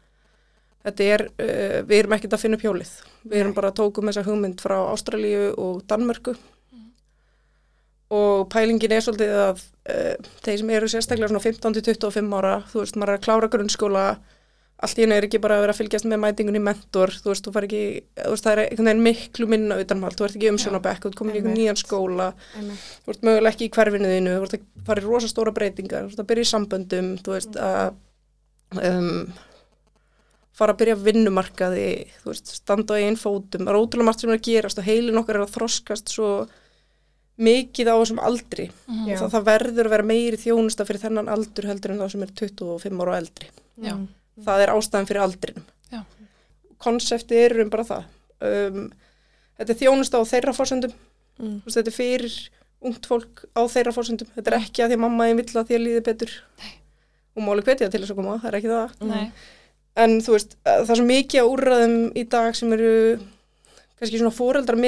[0.83, 2.93] Þetta er, uh, við erum ekkert að finna upp hjólið.
[3.31, 6.35] Við erum bara að tókum þessa hugmynd frá Ástralíu og Danmörku
[6.73, 6.91] Mhm.
[8.13, 10.15] og pælingin er svolítið að uh,
[10.45, 14.05] þeir sem eru sérstaklega svona 15-25 ára, þú veist, maður er að klára grunnskóla,
[14.83, 17.31] allt í henni er ekki bara að vera að fylgjast með mætingun í mentor, þú
[17.31, 17.83] veist, þú far ekki,
[18.19, 21.19] þú veist, það er einhvern veginn miklu minna utanvald, þú ert ekki umsjónabekk, þú ert
[21.21, 22.27] komin í einhvern nýjan skóla,
[22.59, 22.89] Einmitt.
[23.07, 26.09] þú ert mögulega ekki í hverfinu þínu, þú ert að fara í rosa stóra breytingar,
[26.09, 27.95] þú ert að byrja í samböndum, þú veist, að
[28.83, 29.33] um,
[30.53, 31.87] fara að byrja að vinnumarkaði,
[32.23, 34.85] þú veist, standa á einn fótum, það er ótrúlega margt sem er að gerast og
[34.85, 36.29] heilin okkar er að þroskast svo
[37.43, 39.07] mikið á þessum aldri Mhm.
[39.09, 39.15] Já.
[39.17, 42.23] og það, það verður að vera meiri þjónusta fyrir þennan aldur heldur en þá sem
[42.23, 43.49] er 25 ára og eldri.
[43.81, 43.95] Já.
[43.97, 44.09] Mm.
[44.45, 45.65] Það er ástæðan fyrir aldrinum.
[45.93, 46.03] Já.
[46.83, 48.05] Konseptið er um bara það.
[48.43, 48.93] Um,
[49.59, 50.93] þetta er þjónusta á þeirra fórsöndum
[51.41, 51.63] Mm.
[51.65, 52.35] Þetta er fyrir
[52.85, 54.29] ungt fólk á þeirra fórsöndum.
[54.37, 56.31] Þetta er ekki að því að mamma þín vill að því að líði betur.
[56.61, 56.73] Nei.
[57.35, 58.91] Og máli hvetja til þess að koma, það er ekki það.
[59.09, 59.33] Nei,
[59.97, 62.93] En þú veist, að það er svo mikið á úrræðum í dag sem eru
[64.01, 64.79] kannski svona fóreldrar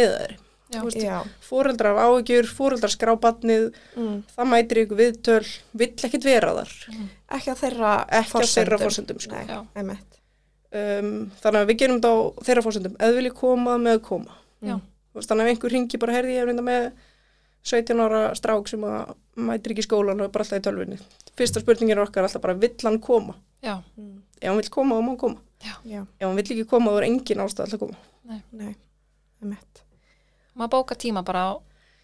[0.82, 1.18] veist, Já.
[1.44, 4.22] Fóreldrar áhyggjur, fóreldrar skrá batnið, Mm.
[4.36, 6.72] það mætir ykkur viðtöl, vill ekkit vera þar.
[7.36, 9.18] Ekki á þeirra Ekki á þeirra forsendum.
[9.18, 9.34] fórsöndum, sko.
[10.74, 12.96] Um, þannig að við gerum þetta á þeirra fórsöndum.
[12.98, 14.32] Ef þú viljið koma, með að koma.
[14.64, 14.74] Já.
[14.80, 16.92] Þú veist, þannig að einhver ringi bara herði ég hef reynda með
[17.64, 20.98] 17 ára strák sem að mætir ekki skólan og er bara alltaf í tölvinni.
[21.38, 23.34] Fyrsta spurningin er okkar alltaf bara, vill hann koma?
[23.64, 24.20] já, Mm.
[24.42, 25.40] Ef hann vill koma, þá má hann koma.
[25.64, 26.02] Já.
[26.20, 27.96] Ef hann vill ekki koma, þá er engin ástæð alltaf að koma.
[28.52, 28.74] Nei,
[29.42, 29.82] einmitt.
[30.56, 31.52] maður bóka tíma bara á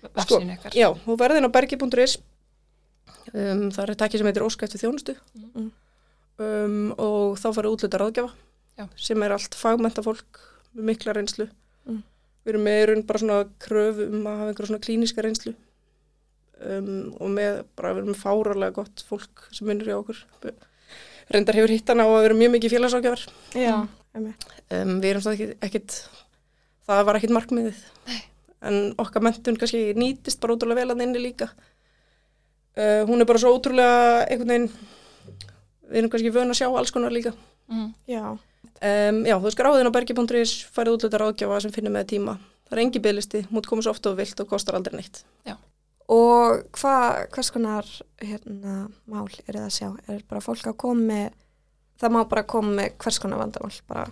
[0.01, 2.17] Sko, vefsínu ykkar Já, þú verðin á bergi.is.
[3.35, 5.15] Um, það er takki sem heitir Óska eftir þjónustu.
[5.55, 5.71] Mm.
[6.41, 8.33] Um, og þá farið útluta ráðgjafa
[8.81, 8.87] Já.
[8.97, 10.41] sem er allt fagmenta fólk
[10.73, 11.51] með mikla reynslu.
[12.41, 15.53] Við erum með raun bara svona kröfu um að hafa einhverja svona klíniska reynslu
[16.65, 20.23] um, og með bara við erum með fárarlega gott fólk sem vinnur í okkur.
[21.31, 23.27] Reyndar hefur hitt hana á að vera mjög mikið félagsákjafar.
[23.55, 23.75] Já,
[24.11, 24.33] Mm.
[24.75, 25.97] Um, við erum svo ekkit, ekkit,
[26.89, 27.83] það var ekkit markmiðið.
[28.09, 28.17] Nei.
[28.67, 31.47] En okkar mentun kannski nýtist bara ótrúlega vel að inni líka.
[32.75, 34.67] Uh, hún er bara svo ótrúlega einhvern veginn,
[35.87, 37.33] við erum kannski vöna að sjá alls konar líka.
[37.71, 37.93] Mm.
[38.11, 38.25] Já,
[38.81, 42.37] Um, já, þú skráðin á bergi.is, farið út þetta ráðgjafa sem finnir með tíma.
[42.71, 45.25] Það er engi bygglisti, mútt komið svo ofta og vilt og kostar aldrei neitt.
[46.11, 46.95] og hva,
[47.31, 47.87] hvers konar
[48.19, 49.89] hérna, mál er það að sjá?
[50.11, 51.37] Er bara fólk að koma með,
[52.01, 54.07] það má bara koma með hvers konar vandamál, bara,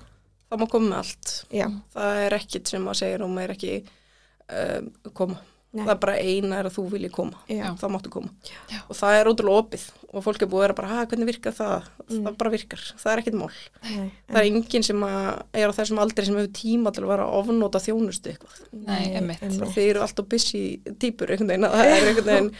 [0.48, 1.32] Það má koma með allt.
[1.52, 1.66] já.
[1.92, 5.40] Það er ekkit sem að segja um er ekki um, koma.
[5.78, 5.84] Nei.
[5.86, 7.38] Það er bara eina er að þú vilji koma.
[7.48, 8.30] já, Það máttu koma.
[8.68, 8.78] Já.
[8.88, 11.52] Og það er ótrúlega opið og fólk er búið að vera bara, "Ha, hvernig virkar
[11.54, 11.88] það?
[12.08, 12.22] Mm.
[12.24, 12.82] Það bara virkar.
[13.02, 13.50] Það er ekkit mál.
[13.82, 17.08] nei, Það er enginn sem að, er á þessum aldrei sem hefur tíma til að
[17.12, 18.56] vera að ofnóta þjónustu eitthvað.
[18.72, 19.36] Nei,
[19.74, 22.50] Þeir eru alltaf busy típur einhvern veginn, er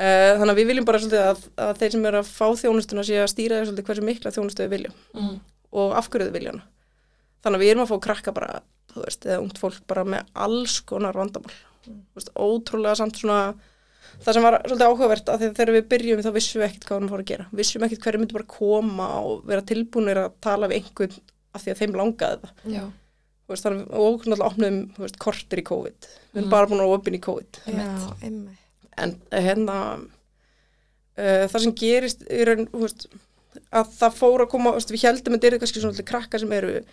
[0.00, 3.04] uh, þannig að við viljum bara svolítið að, að þeir sem eru að fá þjónustuna
[3.06, 5.40] sé að stýra þeir svolítið hversu mikla þjónustu við viljum Mm.
[5.72, 6.62] og af hverju þau vilja hana.
[7.44, 8.60] Þannig að við erum að fá krakka bara,
[8.92, 11.52] þú veist, eða ungt fólk bara með alls konar vandamál.
[12.14, 13.54] Veist, ótrúlega samt svona,
[14.20, 17.06] það sem var svolítið áhugavert að þegar við byrjum þá vissum við ekkert hvað við
[17.08, 17.46] erum að gera.
[17.52, 21.18] Vissum ekkert hverju myndi bara koma og vera tilbúinir að tala við einhvern
[21.54, 22.52] af því að þeim langaði það.
[23.50, 26.08] Veist, þannig, og náttúrulega opnum veist, kortir í COVID.
[26.30, 26.50] Við erum Mm.
[26.50, 27.60] bara búin að opna í COVID.
[27.66, 28.14] já,
[29.00, 29.76] En eh, hérna,
[31.18, 33.06] uh, það sem gerist veist,
[33.72, 36.52] að það fór að koma, við heldum að þetta eru kannski svona allir krakkar sem
[36.52, 36.84] eru,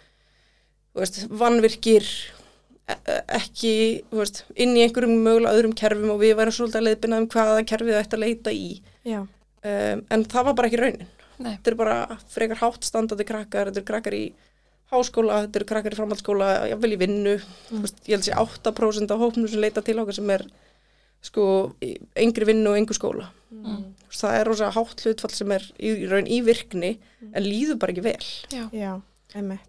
[0.98, 2.08] veist, vannvirkir,
[2.88, 3.74] ekki,
[4.12, 7.28] þú veist, inn í einhverjum mögulega öðrum kerfum og við værum svolítið að leiðbina um
[7.34, 8.70] hvaða kerfið að leita í.
[9.04, 9.26] já,
[9.68, 11.08] Um, en það var bara ekki raunin.
[11.42, 11.50] Nei.
[11.58, 11.96] Þetta eru bara
[12.32, 14.22] frekar hátt standandi krakkar, þetta eru krakkar í
[14.94, 17.34] háskóla, þetta eru krakkar í framhaldsskóla, jáfnvel í vinnu.
[17.72, 18.38] Þú Veist, ég held að sé
[18.72, 20.46] 8% af hópnum sem leita til okkar sem er
[21.26, 21.48] sko
[21.84, 23.28] í engri vinnu og engu skóla.
[23.52, 23.84] Mm.
[24.06, 26.94] Veist, Það er rosa hátt hlutfall sem er í, í raun í virkni
[27.34, 28.32] en líður bara ekki vel.
[28.54, 28.66] Já.
[28.72, 28.92] já,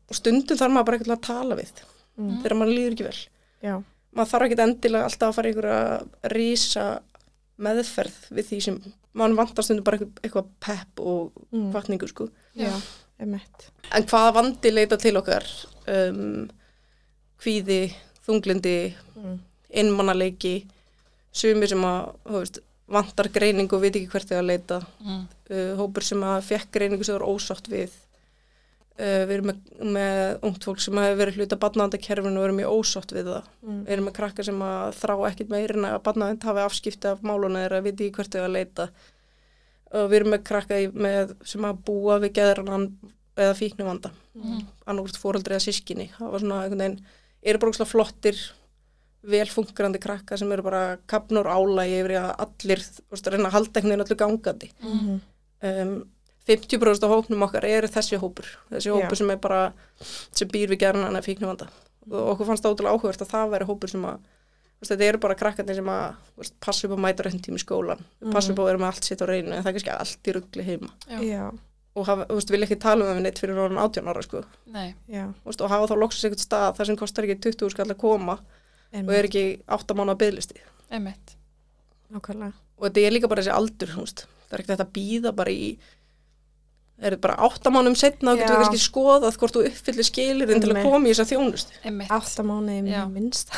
[0.07, 1.73] Og stundum þarf maður bara eitthvað að tala við
[2.19, 2.37] mm.
[2.43, 3.21] þegar maður líður ekki vel.
[3.65, 3.75] já,
[4.19, 6.87] Maður þarf ekki endilega alltaf að fara í einhverja rísa
[7.59, 8.79] meðferð við því sem
[9.19, 11.69] maður vantar stundum bara eitthvað, pepp og mm.
[11.75, 12.29] kvartningu sko.
[12.59, 12.73] já,
[13.19, 15.47] einmitt, En hvaða vandi leita til okkar?
[15.89, 16.49] Um,
[17.41, 17.83] kvíði,
[18.27, 18.79] þunglindi,
[19.17, 19.37] mm.
[19.83, 20.57] innmannaleiki,
[21.35, 24.81] sumir sem að veist, vantar greiningu og veit ekki hvert þau að leita.
[25.05, 25.25] Mm.
[25.51, 27.95] Uh, hópur sem að fekk greiningu sem voru ósátt við.
[28.99, 29.59] Uh, við erum með,
[29.95, 33.45] með ungt fólk sem hefur verið hluta barnaðandakerfinu og erum mjög ósátt við það.
[33.63, 33.77] Mm.
[33.87, 37.23] Við erum með krakka sem að þrá ekkit meir en að barnaðand hafi afskipti af
[37.23, 38.89] máluna þeirra, veit ekki hvert þau að leita.
[39.95, 42.89] Og við erum með krakka í, með, sem að búa við geðrannan
[43.39, 44.61] eða fíknuvanda Mm.
[44.87, 47.01] annarkvort fóreldri eða sískinni það var svona einhvern veginn,
[47.43, 48.37] eru bara ógeðslega flottir
[49.29, 53.57] velfungerandi krakka sem eru bara kapnur álægi yfir í að allir, þú veist, reyna að
[53.57, 55.17] halda einhvern veginn öllu gangandi Mm.
[55.71, 55.97] um,
[56.49, 58.49] 50% af hópnum okkar eru þessi hópur.
[58.73, 59.21] Þessi hópur Já.
[59.21, 59.61] sem er bara
[60.09, 61.69] sem býr við gerðan að fíknuvanda
[62.09, 65.07] og okkur fannst það ótrúlega áhugavert að það væri hópur sem að þú veist, þetta
[65.11, 68.33] eru bara krakkarnir sem að þú veist, passa upp að mæta röndtími í skólan Mhm.
[68.33, 70.33] passa upp að vera með allt sitt á reynu en það er kannski allt í
[70.39, 70.89] ruggli heima.
[71.11, 71.19] Já.
[71.21, 71.43] já,
[71.99, 74.23] og hafa, þú veist, vil ekki tala um það við neitt fyrir orðan 18 ára
[74.23, 74.45] sko.
[74.73, 74.95] Nei.
[75.11, 77.91] já, Þú veist, og hafa þá loksins einhvern stað þar sem kostar ekki 20 skall
[77.93, 80.61] að koma og einmitt, er ekki 8 mánu að byggðlisti
[82.79, 84.25] og þetta er líka bara þessi aldur þú veist.
[84.49, 85.79] það er ekki þetta að býða bara í
[86.99, 90.63] er þetta bara 8 mánum setna og getur við kannski skoðað hvort þú uppfyllir skilirinn
[90.65, 92.11] til að koma í þessa þjónust Einmitt.
[92.11, 93.03] átta mánuði Já.
[93.13, 93.53] minnst,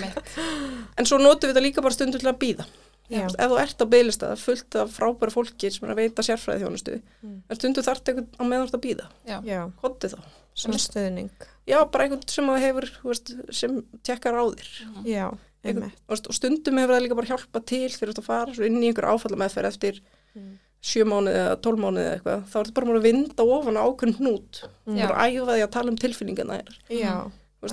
[0.98, 2.66] en svo notum við þetta líka bara stundur til að býða
[3.14, 3.86] ef þú ert á
[4.32, 6.94] er fullt af frábæra fólki sem er að veita sérfræði þjónustu
[7.24, 7.40] Mm.
[7.48, 9.36] en stundur þarf þetta einhvern á meðan þú ert að býða Já.
[9.44, 10.18] já, hoddi þá.
[10.54, 11.30] Svona stuðning,
[11.66, 14.68] já, bara einhvern sem það hefur þú veist, sem tekkar á þér.
[14.84, 15.06] Mm.
[15.08, 15.24] já,
[15.64, 15.96] einmitt,
[16.28, 19.08] og stundum hefur það líka bara hjálpa til ert að fara svo inn í einhver
[19.08, 20.00] áfalla meðferð eftir
[20.34, 20.58] Mm.
[20.84, 23.78] Sjö mánuði eða tólf mánuði eða eitthvað, þá er þetta bara bara að vinda ofan
[23.80, 24.98] á ákveðn hnút, Mm.
[25.00, 26.58] Bara að æfa því að tala um tilfinningana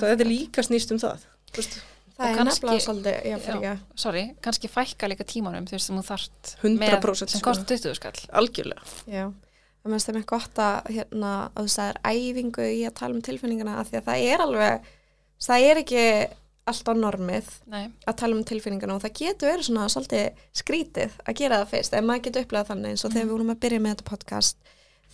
[0.08, 1.26] að þetta er líka snýst um það.
[1.58, 1.74] Veist,
[2.16, 7.34] það er nefnilega svolítið, Sorry, kannski fækka líka tímanum þú veist sem þú þart 100%
[7.34, 7.50] sem sko.
[7.50, 8.22] kostar 20 skall.
[8.40, 8.82] algjörlega.
[9.12, 9.26] já,
[9.84, 13.22] það mennst það mér gott að, hérna, að þú sagðir æfingu í að tala um
[13.28, 14.90] tilfinningana, af því að það er alveg,
[15.42, 16.06] það er ekki
[16.70, 17.88] alltaf normið Nei.
[18.08, 21.94] að tala um tilfinningana og það getur verið svona svolítið skrítið að gera það fyrst
[21.98, 24.58] ef maður getur upplegað þannig eins og þegar við vorum að byrja með þetta podcast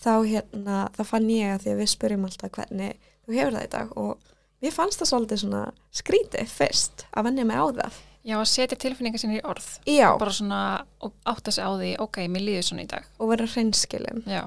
[0.03, 3.63] þá hérna, þá fann ég að því að við spyrjum alltaf hvernig þú hefur það
[3.67, 4.33] í dag og
[4.65, 5.63] mér fannst það svolítið svona
[6.01, 9.63] skrítið fyrst að vennja mig á það Já, að setja tilfinningar sinni í orð.
[9.87, 10.57] Já, Bara svona
[10.99, 13.05] og átta sig á því, ok, mér líður svona í dag.
[13.23, 14.41] og vera hreinskilin Já.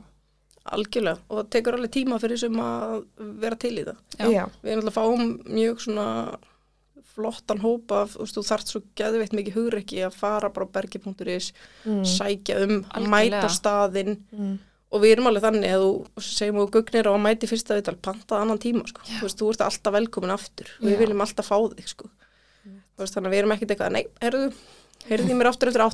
[0.68, 2.92] algjörlega og það tekur alveg tíma fyrir sem að
[3.40, 4.02] vera til í það.
[4.18, 4.26] Já.
[4.34, 6.06] já, Við erum alltaf að fáum mjög svona
[7.20, 10.72] flottan hópa af, þú veist, þú þarft svo geðveitt mikið hugreiki að fara bara á
[10.80, 11.52] bergi.is,
[11.84, 13.12] mm, sækja um, Algjörlega.
[13.14, 14.58] mæta staðinn mm,
[14.90, 17.94] og við erum alveg þannig að þú segjum þú gugnir á að mæti fyrsta viðtal,
[18.02, 19.04] pantað annan tíma, sko.
[19.06, 20.72] Þú veist, þú ert alltaf velkomin aftur.
[20.82, 20.98] Við Já.
[21.04, 22.08] viljum alltaf fá þig, sko.
[22.66, 24.48] Þú veist, þannig að við erum ekkert eitthvað, nei, heyrðu,
[25.06, 25.84] heyrðu mér aftur eftir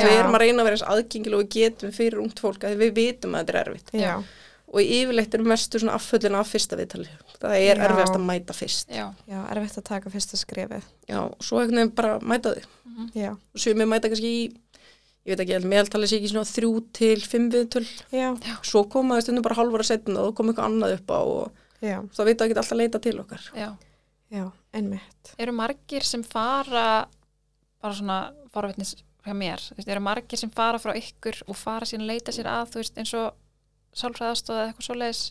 [0.00, 0.06] Já.
[0.08, 2.80] við erum að reyna að vera eins aðgengil og við getum fyrir ungt fólk að
[2.80, 3.92] við vitum að þetta er erfitt.
[4.00, 4.14] já,
[4.72, 7.10] Og yfirleitt eru mestu svona afföllin af fyrsta viðtali.
[7.42, 7.84] Það er Já.
[7.88, 8.92] erfiðast að mæta fyrst.
[8.94, 9.04] Já.
[9.26, 10.84] já, erfitt að taka fyrsta skrefið.
[11.10, 12.68] Já, og svo einhvern veginn bara mæta þig.
[13.18, 14.42] Já, Og sumir mæta kannski í,
[15.26, 17.86] ég veit ekki, meðaltalið sé ekki svona þrjú til fimm viðtöl.
[18.14, 18.28] já,
[18.62, 21.52] Svo koma það stundum bara að setna og koma eitthvað annað upp á og
[21.82, 23.48] já, það veit að ekki alltaf leita til okkar.
[23.58, 23.68] Já.
[24.30, 25.34] já, einmitt.
[25.38, 27.06] Eru margir sem fara
[27.82, 28.20] bara svona
[28.54, 28.94] forvetnis
[29.26, 32.70] hjá mér, eru margir sem fara frá ykkur og fara síðan að leita sér að,
[32.74, 33.32] þú veist, eins og
[33.98, 35.22] sálfræðastóð eða eitthvað svoleiðis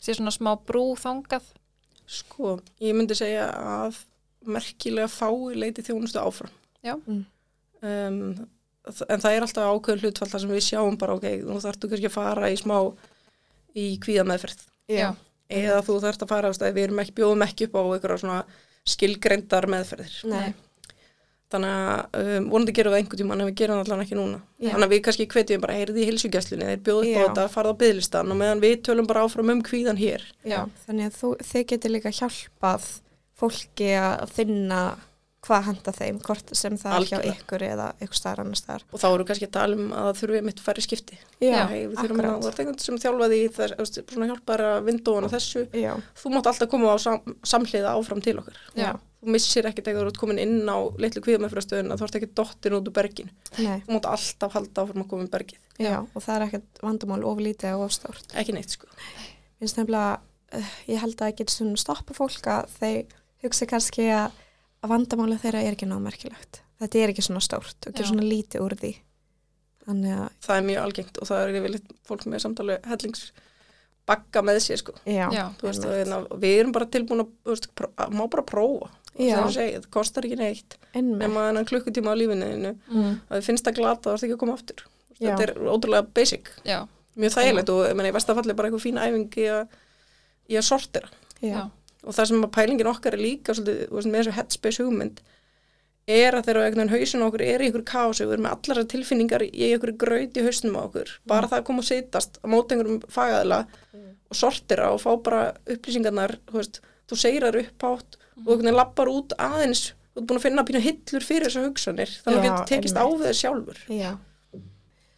[0.00, 1.46] sé svona smá brú þangað
[2.06, 3.98] Sko, ég myndi segja að
[4.46, 6.52] merkilega fái leiti þjónustu áfram.
[6.86, 6.94] Já.
[7.02, 7.24] Mm.
[7.82, 8.20] Um,
[8.86, 12.10] en það er alltaf ákveður hlutfall þar sem við sjáum bara, ok, nú þarftu kannski
[12.10, 12.76] að fara í smá
[13.74, 14.62] í kvíðameðferð.
[14.92, 15.08] Já.
[15.50, 18.38] Eða þú þarft að fara við erum ekki, bjóðum ekki upp á einhverja svona
[18.86, 20.14] skilgreindar meðferðir.
[20.30, 20.54] Nei,
[21.46, 24.38] Þannig að um, vonandi gerum við einhvern tímann en við gerum það allan ekki núna.
[24.58, 24.70] Já.
[24.72, 27.26] Þannig að við kannski hvetjum bara, heyrði í hilsugjæslunni, þeir bjóðu upp á Já.
[27.28, 30.24] þetta, farða á bygglistan og meðan við tölum bara áfram um kvíðan hér.
[30.42, 32.88] já, þannig að þú, þið getur líka hjálpað
[33.38, 34.80] fólki að finna
[35.46, 38.82] hvað henda þeim, hvort sem það er hjá ykkur eða ykkur staðar annars staðar.
[38.90, 41.18] Og þá eru kannski að tala um að það þurfi mitt færri skipti.
[41.38, 45.28] Já, Hey, við þurfum að, ert einhvern sem þjálfaði í þess, svona hjálpar að vindóan
[45.28, 45.62] og þessu.
[45.78, 48.58] Já, Þú mátt alltaf koma á sam, samhliða áfram til okkar.
[48.74, 48.90] já,
[49.26, 52.76] Þú missir ekkert eitthvað þú ert komin inn á litlu kvíðamefrastöðuna, þú ert ekki dottin
[52.78, 53.30] út úr bergin.
[53.58, 55.58] nei, Þú mátt alltaf halda áfram að koma um bergið.
[55.82, 58.28] já, og það er ekkert vandamál oflítið og ofstórt.
[58.38, 58.86] Ekki neitt, sko.
[59.58, 60.20] finnst nefnilega,
[60.54, 64.30] uh, ég held að það getur svona stoppa fólk að þeir hugsa kannski að,
[64.84, 66.60] að vandamáli þeirra er ekki námerkilegt.
[66.78, 67.96] Þetta er ekki svona stórt og Já.
[67.96, 68.92] ekki svona lítið úr því.
[69.86, 73.26] Þannig að, Það er mjög algengt og það er yfirleitt fólk með samtali hellings
[74.06, 74.92] bagga með sér, sko.
[75.06, 76.12] já, Já, Þú veist, einmitt.
[76.14, 78.90] að, að við erum bara tilbúin að, þú veist, pró- að má bara prófa.
[79.16, 80.76] Það, segja, það kostar ekki neitt.
[80.94, 83.14] Nefna þennan klukkutíma á lífinu þínu, Mm.
[83.30, 84.82] að þið finnst það glata, það ert ekki að koma aftur.
[85.18, 85.30] Já.
[85.30, 86.50] Þetta er ótrúlega basic.
[86.64, 86.78] já,
[87.16, 89.68] Mjög þægilegt og ég meina, í vestafalli er bara eitthvað fín æfing í að,
[90.52, 91.08] í að sortira.
[91.42, 91.70] Já,
[92.06, 95.20] Og það sem að pælingin okkar er líka svolítið, þú veist, með þessu headspace hugmynd
[96.06, 98.84] er að þegar einhvern veginn hausin okkur er í ykkur kási, við erum með allar
[98.92, 102.46] tilfinningar í ykkur gröð í hausnum á okkur, bara það að koma og sitast á
[102.46, 103.58] móti einhverjum fagaðila
[104.30, 109.08] og sortira og fá bara upplýsingarnar, þú veist, þú segir þar upphátt og veginn lappar
[109.12, 112.50] út aðeins, þú ert búin að finna pínu hillur fyrir þessar hugsanir, þannig að þú
[112.50, 113.82] getur tekist á við þess sjálfur.
[113.88, 114.10] já.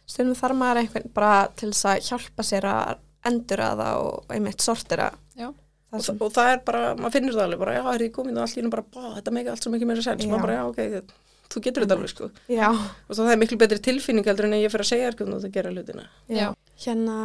[0.09, 4.63] Stundum þarf maður einhvern bara til þess að hjálpa sér að endura það og einmitt
[4.65, 5.09] sortira.
[5.37, 5.51] Já.
[5.89, 8.11] Það Og, sem, og það er bara, maður finnur það alveg bara, já, er ég
[8.13, 10.29] komin og allt í hennu bara, bá, þetta meika allt sem ekki meira sens, Já.
[10.29, 11.13] maður bara, já, ok,
[11.49, 12.27] þú getur þetta alveg, sko.
[12.53, 15.17] já, og það er miklu betri tilfinning heldur en að ég fyrir að segja þér
[15.17, 16.05] hvernig þú ert að gera hlutina.
[16.29, 16.37] já.
[16.43, 16.47] Já.
[16.85, 17.15] Hérna,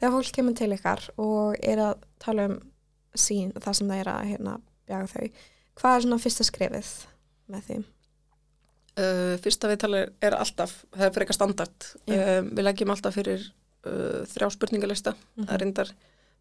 [0.00, 2.56] þegar fólk kemur til ykkar og er að tala um
[3.20, 4.56] sín, það sem það er að hérna
[4.88, 5.28] bjaga þau,
[5.78, 6.90] hvað er svona fyrsta skrefið
[7.54, 7.78] með því?
[8.98, 11.88] Uh, fyrsta viðtali er alltaf, það er fyrir eitthvað standard.
[12.10, 13.44] Um, við leggjum alltaf fyrir
[13.86, 15.12] uh, þrjá spurningalista.
[15.36, 15.46] Mhm.
[15.46, 15.92] Það er reyndar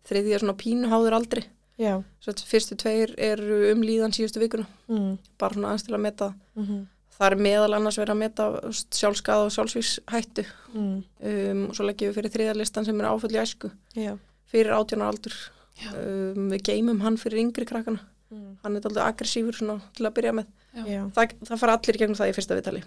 [0.09, 1.43] þriðja svona pínuháður aldri.
[1.77, 1.93] Já.
[2.25, 5.17] Svo fyrstu tveir eru um líðan síðustu vikuna, Mm.
[5.37, 6.33] bara svona aðeins til að meta.
[6.57, 6.85] Mm
[7.17, 8.45] Það er meðal annars verið að meta
[8.93, 10.43] sjálfskað og sjálfsvíshættu.
[10.73, 10.97] mm.
[11.25, 14.11] Um, og svo leggjum við fyrir þriðja listan sem er áföll í æsku, Já.
[14.45, 15.33] fyrir átjánar aldur.
[15.81, 15.89] Já.
[15.97, 17.99] Um, við geymum hann fyrir yngri krakkana.
[18.31, 18.57] Mm.
[18.63, 20.45] Hann er alltaf aggressífur svona til að byrja með.
[20.77, 21.03] Já.
[21.15, 22.81] það, það fara allir í gegnum það í fyrsta viðtali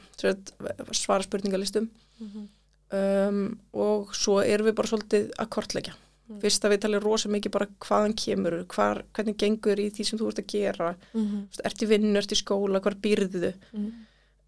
[0.94, 1.88] svara spurningalistum
[2.20, 2.48] Mhm.
[2.92, 5.94] um, og svo erum við bara svolítið að kortleggja
[6.30, 6.38] Mm.
[6.40, 10.28] fyrsta viðtali er rosa mikið bara hvaðan kemur hvar, hvernig gengur í því sem þú
[10.28, 11.48] ert að gera Mhm.
[11.48, 13.92] Þú veist, ert í vinnu, ert í skóla, hvar býrðu Mm.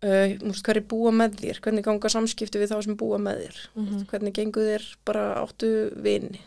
[0.04, 3.56] uh, hver er búa með þér hvernig ganga samskipti við þá sem búa með þér
[3.76, 4.06] Mhm.
[4.06, 6.38] hvernig gengur þér bara áttu vini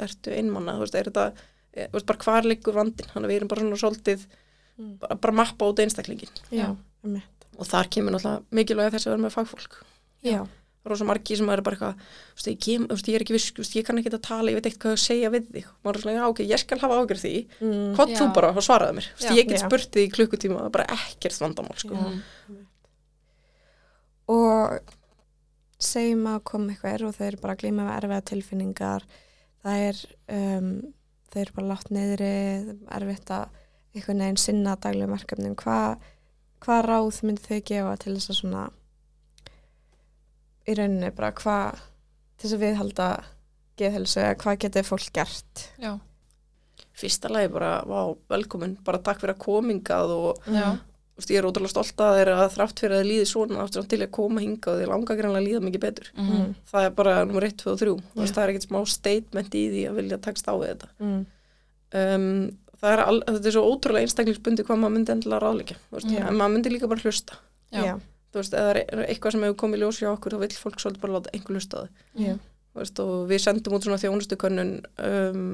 [0.00, 1.32] ertu einmanna þú veist, er þetta,
[1.74, 4.26] þú veist, bara hvar liggur vandin þannig að við erum bara svona svolítið
[4.74, 4.96] Mm.
[4.98, 6.74] bara, bara mappa út einstaklingin Já.
[7.04, 7.44] einmitt.
[7.56, 9.76] og þar kemur náttúrulega mikilvæg þess að vera með fagfólk
[10.26, 10.40] Já.
[10.84, 12.00] rosa margi sem eru bara eitthvað
[12.34, 14.66] veist, ég, kem, veist, ég er ekki viss, ég kann ekki að tala ég veit
[14.66, 16.98] ekkert hvað að segja við þig og maður er svona, já ok, ég skal hafa
[17.04, 17.94] ágjörð því Mm.
[17.94, 18.16] hvað Já.
[18.18, 19.08] þú bara svaraði mér,
[19.38, 21.94] ég get spurt þig í klukkutíma það er bara ekkert vandamál sko.
[24.34, 24.78] Og
[25.78, 29.02] segjum að koma eitthvað og þau eru bara að glíma við erfiða tilfinningar
[29.64, 29.98] það er
[30.34, 30.68] um,
[31.32, 32.32] þau eru bara látt neyðri
[32.98, 33.60] erfitt að
[33.94, 35.56] einhvern veginn sinna daglegum verkefnum.
[35.58, 36.10] Hvað
[36.64, 38.64] hva ráð myndi þau gefa til þess að svona
[40.64, 41.82] í rauninni bara hvað
[42.38, 43.08] til þess að viðhalda
[43.80, 45.68] geðhelsu eða hvað getur fólk gert?
[45.82, 45.92] Já,
[46.94, 50.76] Fyrsta lagi bara, vá, velkomin, bara takk fyrir að komingað og já,
[51.30, 54.10] ég er ótrúlega stolt að þeirra að þrátt fyrir að líði svona áttur til að
[54.16, 56.08] koma hingað og þið langa grannlega að líða mikið betur.
[56.18, 57.94] mhm, Það er bara nummer 1, 2 og 3.
[57.94, 58.36] Þú veist, Já.
[58.38, 60.88] það er ekkert smá statement í því að vilja takst á við þetta.
[60.98, 61.20] Mm.
[61.94, 65.76] Um, það er, al, þetta er svo ótrúlega einstaklingsbundi hvað maður myndi endilega ráðleika.
[65.90, 66.24] þú veist, Já.
[66.26, 67.38] En maður myndi líka bara hlusta.
[68.34, 70.58] Þú veist, eða það er eitthvað sem hefur komið í ljós hjá okkur, þá vill
[70.58, 71.90] fólk svolítið bara láta einhver hlusta á það.
[72.24, 72.34] Já.
[72.74, 75.44] Þú veist, og við sendum út svona þjónustukönnun um,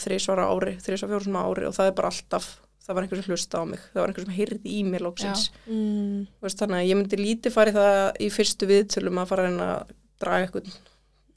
[0.00, 2.46] þrísvara ári, þrísvara ári og það er bara alltaf,
[2.84, 5.44] það var einhver sem hlusta á mig, það var einhver sem heyrði í mér lóksins.
[5.66, 6.24] Mm.
[6.38, 9.68] Þú Veist, þannig að ég myndi lítið farið það í fyrstu viðtölum að fara reyna
[9.78, 10.74] að draga eitthvað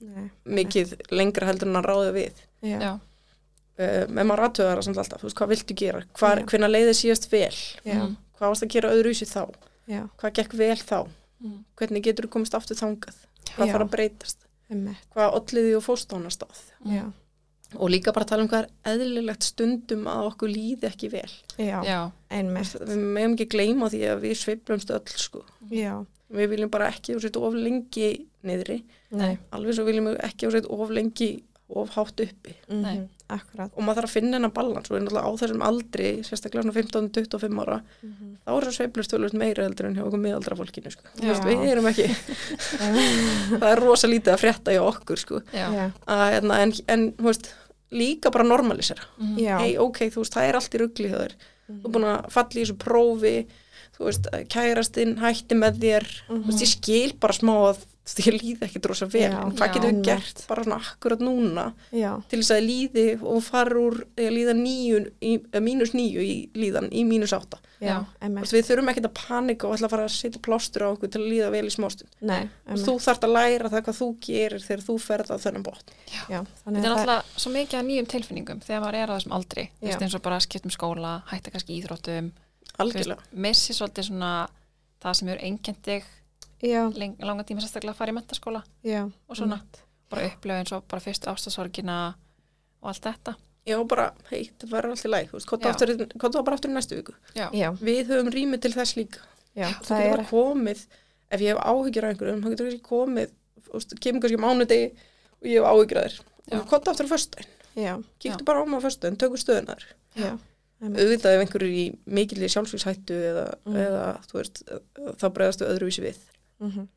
[0.08, 0.26] Nei.
[0.60, 2.41] mikið lengra heldur en að ráða við.
[3.78, 6.00] Uh, með maður aðtöðar samt alltaf, þú veist, hvað viltu gera?
[6.18, 6.45] Hvar, Já.
[6.50, 7.54] hvenær leiði síðast vel?
[7.86, 8.00] Já.
[8.00, 9.43] mhm, Hvað varst að gera öðruvísi þá?
[9.89, 10.02] Já.
[10.18, 10.98] Hvað gekk vel þá?
[11.43, 13.20] mhm, Hvernig getur þú komist aftur þangað?
[13.54, 13.74] Hvað Já.
[13.76, 14.48] þarf að breytast?
[15.14, 16.18] Hvað olliði og fóst á?
[16.89, 17.06] Já.
[17.76, 21.32] Og líka bara tala um hvað er eðlilegt stundum að okkur líði ekki vel.
[21.59, 21.82] Já.
[21.84, 21.97] já,
[22.32, 22.78] Einmitt.
[22.80, 25.43] Við meðum ekki gleyma því að við sveiflumst öll, sko.
[25.74, 25.97] Já.
[26.38, 28.07] Við viljum bara ekki þú sett of lengi
[28.47, 28.82] niðri,
[29.15, 29.38] Nei.
[29.55, 31.30] alveg svo viljum við ekki þú sett of lengi
[31.68, 32.55] of hátt uppi.
[32.72, 32.97] Nei.
[33.28, 33.39] Mhm.
[33.39, 33.71] Akkurat.
[33.75, 37.59] Og maður þarf að finna hennar balans og alltaf á þessum aldri, sérstaklega svona 15-25
[37.63, 38.38] ára, Mhm.
[38.47, 41.03] þá er það sveiflust tölvöld meira heldur en hjá okkur miðaldra fólkinu, sko.
[41.17, 41.28] Þú Já.
[41.34, 42.07] veist, við erum ekki,
[43.59, 45.41] það er rosa lítið að frétta hjá okkur, sko.
[45.53, 47.51] Að, hérna, en, en, þú veist,
[47.91, 49.03] líka bara normalisera.
[49.19, 49.57] mhm, Já.
[49.59, 51.36] Hei, ok, þú veist, það er allt í ruggli þér.
[51.67, 51.82] Mhm.
[51.82, 53.36] Þú er búin að falla í þessu prófi,
[53.97, 56.07] þú veist, kærastinn hætti með þér.
[56.30, 57.86] Þú veist, ég skil bara smá að
[58.24, 59.26] ég líði ekki drosa vel.
[59.28, 59.39] Já.
[59.41, 59.74] en hvað Já.
[59.74, 62.12] getur við gert bara svona akkurat núna Já.
[62.32, 66.36] til þess að líði og fara úr að líða níu, í, eh, mínus níu í
[66.55, 67.60] líðan, í mínus átta.
[67.84, 68.05] Já.
[68.22, 71.22] Við þurfum ekkert að panika og ætla að fara að setja plástur á okkur til
[71.22, 72.10] að líða vel í smástund.
[72.22, 72.49] Nei.
[72.72, 75.95] Og þú þarft að læra það hvað þú gerir þegar þú ferð á þennan bótt.
[76.08, 79.38] Þetta er að það náttúrulega svo mikið af nýjum tilfinningum þegar maður er á þessum
[79.38, 82.32] aldri, eins og bara skipt um skóla, hætta kannski íþróttum,
[83.34, 84.32] missi svolítið svona
[85.01, 86.16] það sem eru Já.
[86.97, 89.03] Leng, langa tíma sérstaklega að fara í mentaskóla Já.
[89.30, 89.82] og svona, Einmitt.
[90.10, 91.97] bara upplöfu eins og bara fyrstu ástasorgina
[92.82, 93.36] og allt þetta.
[93.68, 95.28] Já, bara, hei, það verður allt í læg.
[95.34, 95.39] Já.
[96.32, 97.14] það bara aftur í næstu viku.
[97.36, 97.70] Já, Já.
[97.82, 99.20] Við höfum rými til þess líka.
[99.55, 99.68] Já.
[99.68, 100.16] Það Það getur er.
[100.16, 100.86] bara komið,
[101.32, 103.30] ef ég hef áhyggjur af einhverjum, þá getur kannski komið,
[103.99, 104.88] kemur kannski mánudegi
[105.41, 106.20] og ég hef áhyggjur af þér.
[106.58, 107.43] Og hvað aftur á?
[107.78, 107.93] Já.
[108.24, 109.84] Kíktu bara á á föstudaginn, tökum stöðunar.
[110.78, 113.76] Auðvitað ef einhverju er í mikilli sjálfsvíshættu eða, Mm.
[113.82, 114.64] eða, þú veist,
[115.18, 116.18] þá bregðastu öðruvísi við.
[116.60, 116.88] Mhm.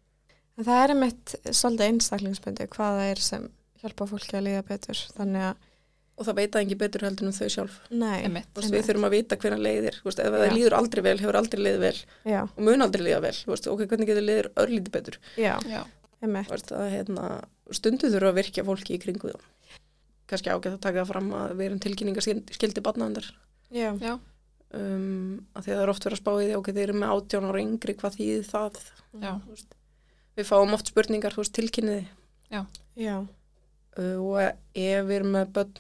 [0.59, 3.51] En það er einmitt svolítið einstaklingsbundi hvað það er sem
[3.83, 4.99] hjálpa fólki að líða betur.
[5.17, 5.67] Þannig að,
[6.21, 7.77] Og það veit að engi betur heldur en þau sjálf.
[7.91, 8.23] nei.
[8.27, 8.49] einmitt.
[8.55, 9.95] Veist, við þurfum að vita hvernig leiðir.
[10.03, 11.97] Þú veist, ef það líður aldrei vel, hefur aldrei leið vel
[12.29, 12.43] Já.
[12.45, 13.33] og mun aldrei líða vel.
[13.33, 15.17] Þú veist, ok, hvernig getur leiðir örlítið betur?
[15.41, 15.55] Já.
[15.65, 15.87] Já,
[16.21, 16.47] Einmitt.
[16.51, 19.41] Þú veist, að hérna, stundu þurfa að virkja fólki í kringu þá.
[20.29, 23.31] Kannski ágætt að taka það fram að við erum tilkynningaskildi barnaðandar.
[23.73, 23.97] Já.
[23.97, 24.19] já,
[24.73, 26.99] Um, að því að það er oft verið að spá í því, ok, þeir eru
[27.01, 28.77] með 18 ára yngri, hvað þýðir það?
[29.25, 29.33] já,
[30.39, 32.05] við fáum oft spurningar, veist, tilkynniði.
[32.97, 33.17] Já.
[33.99, 35.79] Uh, og ef við erum með börn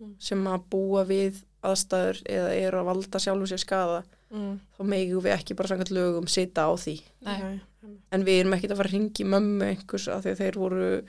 [0.00, 0.14] Mm.
[0.18, 3.98] sem að búa við aðstæður eða eru að valda sjálfu sér skada,
[4.32, 4.54] Mm.
[4.78, 7.02] þá megum við ekki bara samkvæmt lögum sita á því.
[7.20, 7.60] nei,
[8.12, 11.02] En við erum ekkit að fara að ringi mömmu einhvers að þeir voru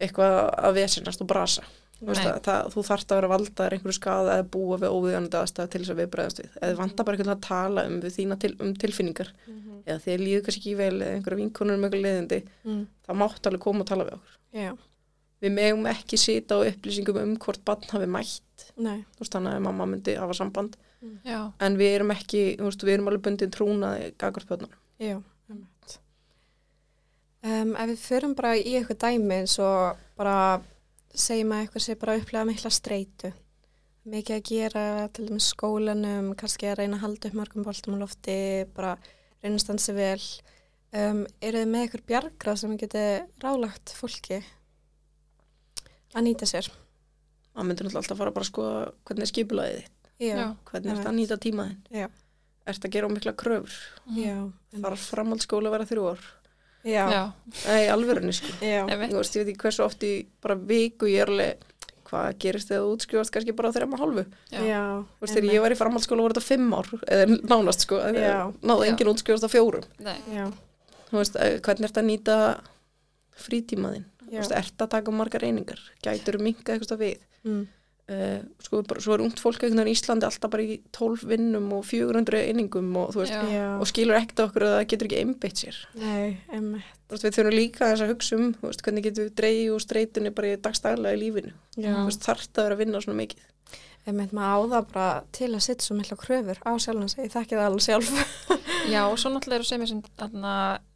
[0.00, 1.62] eitthvað að vesinast og brasa.
[1.96, 5.70] Þú, að, það, þú þarft að vera valdaður einhverju skada eða búa við óviðanandi aðstæða
[5.72, 6.50] til þess að við bregðast við.
[6.60, 9.78] Eða vantar bara einhvern veginn að tala um við þína til, um tilfinningar Mhm.
[9.86, 12.86] eða þegar líður kannski ekki vel eða einhverja vinkonur um einhverju leiðindi, Mm.
[13.08, 14.36] þá máttu alveg koma og tala við okkur.
[14.52, 14.76] Já.
[15.42, 19.04] Við megum ekki sita á upplýsingum um hvort barn hafi mætt, Nei.
[19.16, 20.76] þú veist þannig að mamma myndi hafa samband,
[21.24, 24.70] já, en við erum ekki, þú veist, við erum alveg bundin trúnaði gagvart börnum.
[25.00, 25.22] Já.
[25.48, 25.98] Einmitt.
[27.42, 30.60] Um, ef við förum bara í eitthvað dæmi eins og bara
[31.20, 33.32] segjum að eitthvað sé bara að upplega mikla streitu.
[34.06, 34.82] Mikið að gera
[35.16, 38.36] til dæmis skólanum, kannski að reyna að halda upp margum boltum á lofti,
[38.76, 38.92] bara
[39.42, 40.20] reyna að stansi vel.
[40.96, 43.02] Um, eru þið með eitthvað bjargrað sem geti
[43.42, 44.38] rálagt fólki
[46.14, 46.68] að nýta sér?
[47.56, 50.98] Það myndir náttúrulega alltaf fara bara að skoða hvernig er skipulaðið þitt, já, hvernig er
[51.00, 51.82] þetta að nýta tímaðinn.
[51.90, 52.06] Já.
[52.66, 53.76] Ertu að gera mikla kröfur?
[54.06, 54.36] mhm, Já.
[54.86, 56.24] Þarf framhaldsskóla að vera þrjú ár?
[56.86, 57.04] Já.
[57.10, 57.22] já,
[57.66, 58.52] Nei, alvörunni sko.
[58.62, 58.84] Já.
[58.86, 60.12] einmitt, Þú veist, ég veit ekki hversu oft í
[60.44, 61.64] bara viku ég er alveg,
[62.06, 64.24] hvað gerist þegar þú útskrifast kannski bara þrejum og hálfu?
[64.54, 64.82] já, Já.
[65.18, 68.52] Þú veist, þegar ég var í framhaldsskóla voru þetta fimm ár, eða nánast sko, þegar
[68.62, 69.88] náðu enginn útskrifast á fjórum.
[71.18, 72.36] veist, eh, hvernig ertu að nýta
[73.36, 74.06] frítímaðinn?
[74.26, 74.40] Þú Já.
[74.42, 75.80] veist, ertu að taka margar reyningar?
[76.02, 77.18] Gætur minka eitthvað við?
[77.46, 77.66] Mm.
[78.12, 81.84] Uh, sko, bara, svo er ungt fólk í Íslandi alltaf bara í 12 vinnum og
[81.88, 83.36] 400 inningum og þú veist,
[83.80, 85.80] og skilur ekkert okkur að það getur ekki einbeitt sér.
[85.98, 86.38] Nei,
[87.10, 89.84] veist, við þurfum líka þess að hugsa um þú veist, hvernig getum við dreigið úr
[89.84, 91.54] streytunni bara í dagstæðlega í lífinu?
[91.76, 91.92] Já.
[91.92, 93.52] Þú veist, þarf það að vera að vinna svona mikið?
[94.06, 97.24] Emmitt, maður á það bara til að setja svo mikla kröfur á sjálfan sig.
[97.26, 98.12] Ég þekki það alveg sjálf.
[98.92, 100.52] Já, og svo náttúrulega eru semir sem þarna,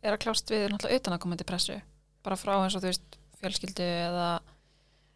[0.06, 1.80] er að klást við náttúrulega utanakomandi pressu.
[2.22, 4.28] Bara frá eins og þú veist fjölskyldu eða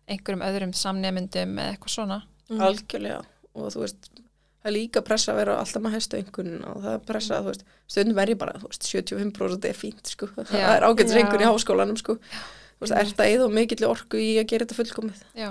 [0.08, 2.58] einhverjum öðrum samnemyndum eða eitthvað svona Mm.
[2.60, 3.22] algjörlega
[3.56, 6.90] og þú veist það er líka pressa að vera alltaf með hæstu einhvern og það
[6.94, 7.62] er pressa að þú veist
[7.94, 10.66] stundum er ég bara, þú veist, 75% er fínt sko, það Já.
[10.76, 11.20] er ágætis Já.
[11.22, 14.76] einhvern í háskólanum sko, þú veist, er það eða mikill orku í að gera þetta
[14.82, 15.50] fullkomið Já,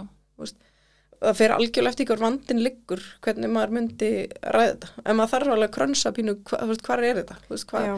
[1.23, 4.11] það fer algjörlega eftir hver vandin liggur hvernig maður myndi
[4.43, 7.37] ræða þetta en maður þarf alveg að krönsa pínu hva, þú veist, hvað er þetta,
[7.47, 7.95] þú veist, hvað Já.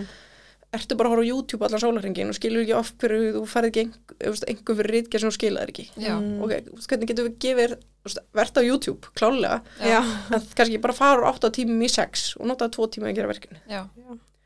[0.74, 3.68] Ertu bara að horfa á YouTube allan sólarhengin og skilur ekki of hverju þú færð
[3.70, 5.86] ekki einhver, einhver fyrir rítgerð sem þú skilaðir ekki?
[6.02, 6.42] Já, Mm.
[6.44, 7.76] ok, þú veist, hvernig getur við gefið
[8.36, 10.00] verðt á YouTube, klálega Já.
[10.36, 13.28] en kannski bara fara úr 8 tímum í 6 og nota 2 tíma að gera
[13.32, 13.60] verkefni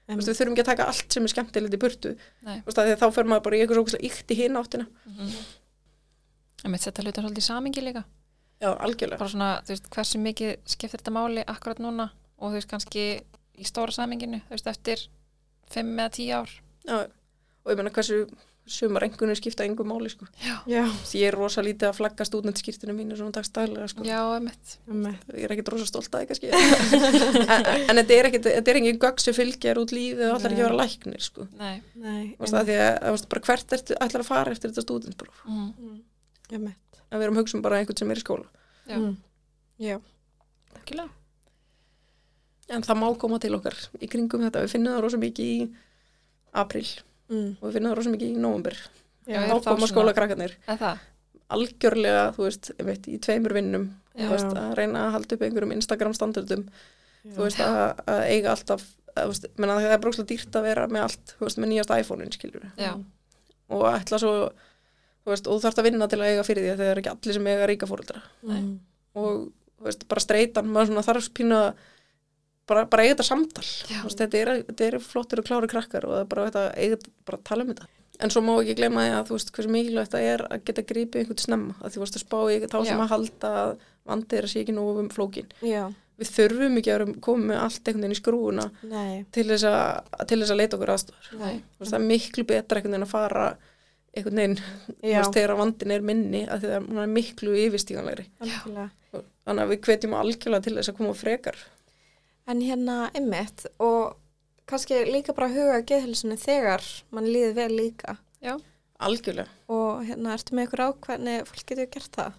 [0.09, 2.15] við þurfum ekki að taka allt sem er skemmtilegt í burtu.
[2.65, 4.87] Þá fer maður bara í eitthvað svo íkt í hinn áttina.
[5.05, 5.33] Mm
[6.65, 8.01] En mitt setja hluta svolítið í samingi líka.
[8.59, 9.17] Já, algjörlega.
[9.21, 12.09] Bara svona, þú veist, hversu mikið skiptir þetta máli akkurat núna
[12.39, 13.03] og þú veist, kannski
[13.55, 15.05] í stóra saminginu, þú veist, eftir
[15.73, 16.53] 5 eða 10 ár
[16.89, 18.23] já, og ég meina hversu
[18.69, 20.27] sumar engunni skipta engum máli sko.
[20.69, 20.83] Já.
[21.09, 24.05] Því ég er rosa lítið að flagga stúdentskýrtinu mínu svona dagstæðlega sko.
[24.07, 25.23] Já, emitt Emmitt.
[25.33, 29.01] ég er ekkit rosa stolt að það en, en þetta er ekkit þetta er engin
[29.01, 31.47] gögg sem fylgjar út lífið og allar ekki að vera læknir sko.
[31.59, 32.23] Nei, Nei.
[32.37, 35.99] Að því að, að, bara hvert ertu ætlar að fara eftir þetta stúdentspróf mm.
[36.59, 37.03] Emmitt.
[37.09, 38.45] að við erum að hugsa um bara einhvern sem er í skóla
[38.85, 38.97] Já.
[38.99, 39.15] Mm.
[39.79, 39.97] Já.
[40.77, 41.18] Algjörlega.
[42.69, 44.61] En það má koma til okkar í kringum þetta.
[44.65, 45.69] Við finnum það rosa mikið í
[46.63, 46.87] april
[47.29, 47.57] Mm.
[47.61, 48.77] og við finnum það rosa mikið í nóvumber
[49.29, 49.87] Já, þá koma
[50.81, 51.01] það?
[51.53, 53.83] algjörlega, þú veist, einmitt, í tveimur vinnum.
[54.19, 56.63] Veist, að reyna að halda upp einhverjum Instagram standardum.
[57.23, 57.33] Já.
[57.35, 60.87] þú veist, að, að eiga alltaf að, veist, menna, það er brókslega dýrt að vera
[60.87, 62.91] með allt veist, með nýjast iPhone-in, skilur Já,
[63.69, 64.33] og ætla svo,
[65.25, 67.01] þú veist, og þú þarfst að vinna til að eiga fyrir því að það er
[67.03, 68.79] ekki allir sem eiga ríka fóreldra Mm.
[69.19, 71.85] og, þú veist, bara streitan maður svona þarf pínu að
[72.69, 73.65] bara, bara eiga þetta samtal.
[74.05, 76.83] Veist, þetta, er, þetta er flottir og klári krakkar og það er bara þetta að
[76.85, 76.99] eiga,
[77.29, 77.89] bara að tala um þetta.
[78.19, 80.83] En svo má ekki glemma því að þú veist hversu mikilvægt það er að geta
[80.89, 81.75] gripið einhvern snemma.
[81.79, 83.71] Að þú veist að spá í þá sem að halda að
[84.09, 85.51] vandið er að sé ekki nógu um flókin.
[85.63, 85.85] Já.
[86.19, 88.63] við þurfum ekki að komið með allt einhvern veginn í skrúuna
[89.31, 91.29] til þess að, til þess að leita okkur aðstofar
[91.79, 93.45] það er miklu betra einhvern veginn að fara
[94.17, 94.57] einhvern veginn,
[95.21, 98.25] veist, þegar vandin er minni að að hún er miklu yfirstíganlegri.
[99.47, 101.61] Þannig að við hvetjum algjörlega til þess að koma frekar
[102.49, 104.15] En hérna einmitt og
[104.69, 108.15] kannski líka bara huga geðhilsunni þegar mann líður vel líka.
[108.41, 108.55] Já,
[109.05, 109.49] algjörlega.
[109.69, 112.37] Og hérna ertu með ykkur ákveðni fólk getur gert það?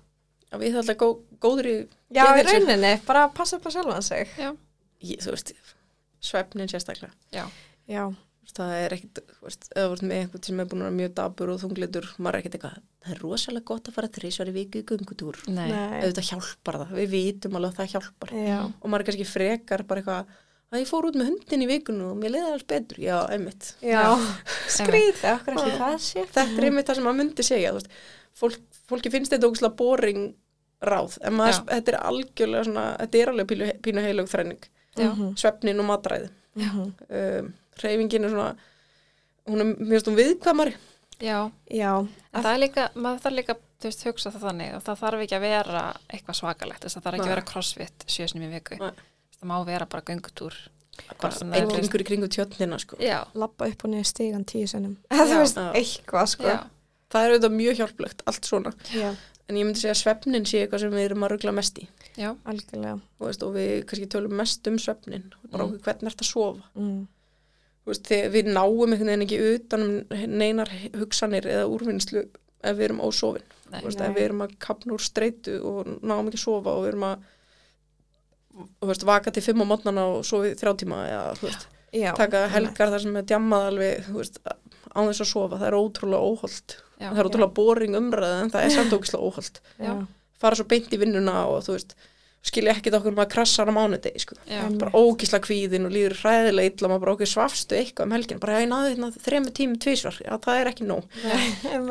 [0.50, 1.08] að við alltaf gó,
[1.42, 1.74] góður í,
[2.10, 4.32] Já, í rauninni, bara passa upp á sjálfan sig.
[4.34, 4.50] já,
[4.98, 5.52] í þú veist,
[6.26, 7.12] svefnin sérstaklega.
[7.30, 7.44] Já,
[7.86, 8.08] Já.
[8.50, 10.96] Það er ekkit, þú veist, eða þú veist með einhvern sem er búin að vera
[10.96, 14.50] mjög dabur og þunglitur maður er ekkit eitthvað, það er rosalega gott að fara þrísvar
[14.50, 18.32] í viku í gungutúr nei, auðvitað hjálpar það, við vitum alveg að það hjálpar.
[18.34, 18.58] Já.
[18.66, 20.32] og maður er kannski frekar bara eitthvað
[20.70, 23.70] að ég fór út með hundin í vikunum og mér leiði alls betur, já, einmitt.
[25.78, 26.26] Það sé.
[26.34, 27.96] þetta er einmitt það sem maður myndi segja þú veist,
[28.42, 28.60] fólk,
[28.90, 30.28] fólki finnst þetta ógustlega boring
[30.86, 34.04] ráð, en maður, þetta er algjörlega svona, þetta er alveg pínu, pínu
[37.80, 38.50] og reyfingin er svona
[39.50, 40.74] hún er, finnst hún viðkvæmari
[41.20, 41.92] já Já.
[42.32, 45.22] En það er líka, maður þarf líka, þú veist, hugsa það þannig og það þarf
[45.24, 48.78] ekki að vera eitthvað svakalegt, það þarf ekki að vera crossfit sjösnum í viku.
[48.80, 49.02] Nei.
[49.40, 50.56] Það má vera bara göngutúr.
[51.56, 52.96] er- ringur í kringu tjötnina sko.
[53.34, 54.96] Lappa upp og niður stígan tíu sennum.
[55.10, 56.44] Það veist, eitthvað sko.
[57.10, 59.08] það er auðvitað mjög hjálplegt, allt svona Já.
[59.48, 61.88] en ég myndi segja að svefnin sé eitthvað sem við erum að ruggla mest í.
[63.18, 65.78] Þú veist, og við kannski tölum mest um svefnin bara Mm.
[65.82, 67.06] hvernig ert að sofa Mm.
[67.90, 72.84] Þú veist, við náum einhvern veginn ekki utan um neinar hugsanir eða úrvinnslu ef við
[72.86, 73.46] erum ósofin.
[73.70, 76.92] Veist, ef við erum að kapna úr streitu og náum ekki að sofa og við
[76.92, 77.24] erum að
[78.60, 81.66] þú veist, vaka til fimm á mótnana og sofi þrjá tíma eða þú veist,
[81.96, 82.12] Já.
[82.18, 85.78] taka helgar þar sem er djammað alveg þú veist, á þess að sofa, það er
[85.80, 86.76] ótrúlega óholt.
[87.00, 89.60] Já, það er ótrúlega boring umræða en það er samt ógislega óholt.
[89.80, 89.92] Já.
[90.40, 91.96] fara svo beint í vinnuna og þú veist
[92.40, 94.36] skilja ekkit okkur maður krassar á mánudegi sko.
[94.80, 98.62] bara ógislega kvíðin og líður hræðilega illa maður bara okkur svafstu eitthvað um helgin bara
[98.62, 101.04] ég náði þetta þremi tími tvísvar já það er ekki nóg,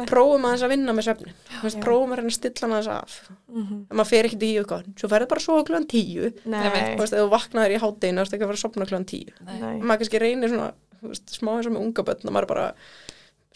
[0.09, 1.83] prófum aðeins að vinna með svefnin Þú veist, Já.
[1.83, 3.15] prófum að reyna að stilla hann aðeins af.
[3.49, 3.77] Mhm.
[3.89, 4.85] en maður fer ekki tíu eitthvað.
[4.95, 6.29] Svo ferði bara svo klukkan tíu.
[6.45, 6.69] Nei.
[6.95, 9.09] þú veist, ef þú vaknaðir í hátteginu, þú veist ekki að fara að sopna klukkan
[9.09, 9.33] tíu.
[9.43, 10.69] Nei, maður kannski reynir svona,
[11.01, 12.67] þú veist, smá eins og með unga börn og maður er bara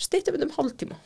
[0.03, 0.97] stýtti um hálftíma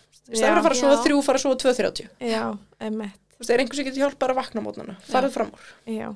[3.38, 3.40] emitt.
[3.40, 5.70] þú veist, er einhver sem getur hjálpað að vakna mótnana, farið fram úr.
[5.94, 6.10] Já,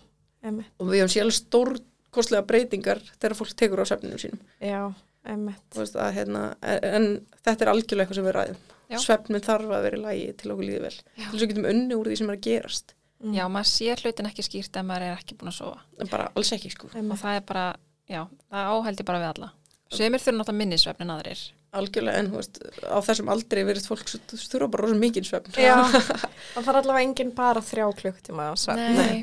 [0.44, 4.42] emmitt, og við sér alveg stórkostlega breytingar þegar fólk tekur á svefninu sínum.
[4.58, 4.82] Já,
[5.30, 5.64] emmitt.
[5.72, 7.12] Þú veist, að, hérna, en
[7.46, 8.66] þetta er algjörlega eitthvað sem við ræðum.
[9.00, 10.96] Svefnin þarf að vera í lagi til okkur líði vel.
[11.16, 11.22] Já.
[11.22, 12.96] til þess að við getum unni úr því sem er að gerast.
[13.22, 13.36] Mm.
[13.38, 15.86] Já, maður sér hlutin ekki skýrt ef maður er ekki búin að sofa.
[16.02, 16.90] En bara alls ekki sko.
[16.90, 17.66] Og Emmitt, það er bara,
[18.10, 19.50] já, það áhældi bara við alla.
[19.92, 21.44] Sumir þurfa náttúrulega minnisvefn en aðrir
[21.80, 25.28] algjörlega en þú veist, á þessum aldrei verið fólk svo- þú þurfa bara rosa mikið
[25.30, 25.54] svefn.
[25.56, 25.76] Já,
[26.56, 28.98] það þarf allavega enginn bara þrjá klukktíma á svefn.
[28.98, 29.22] Nei,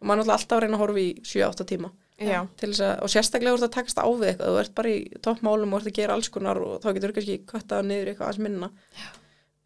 [0.00, 1.92] og maður er alltaf að reyna að horfa í 7-8 tíma.
[2.16, 4.74] Já, til þess að, og sérstaklega þú ert að takast á við eitthvað, þú ert
[4.78, 7.82] bara í toppmálum og ert að gera alls konar og þá getur þú kannski köttað
[7.90, 8.70] niður eitthvað aðeins minna.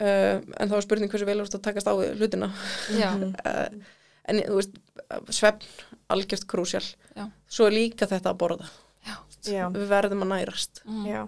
[0.01, 2.49] Uh, en þá er spurning hversu vel þú ert að takast á við hlutina.
[2.99, 3.97] Já, uh,
[4.33, 4.79] en þú veist,
[5.35, 5.69] svefn
[6.11, 7.27] algjört krúsjál, Já.
[7.51, 8.67] svo er líka þetta að borða,
[9.47, 10.83] já, við verðum að nærast.
[10.89, 11.21] Mm, já,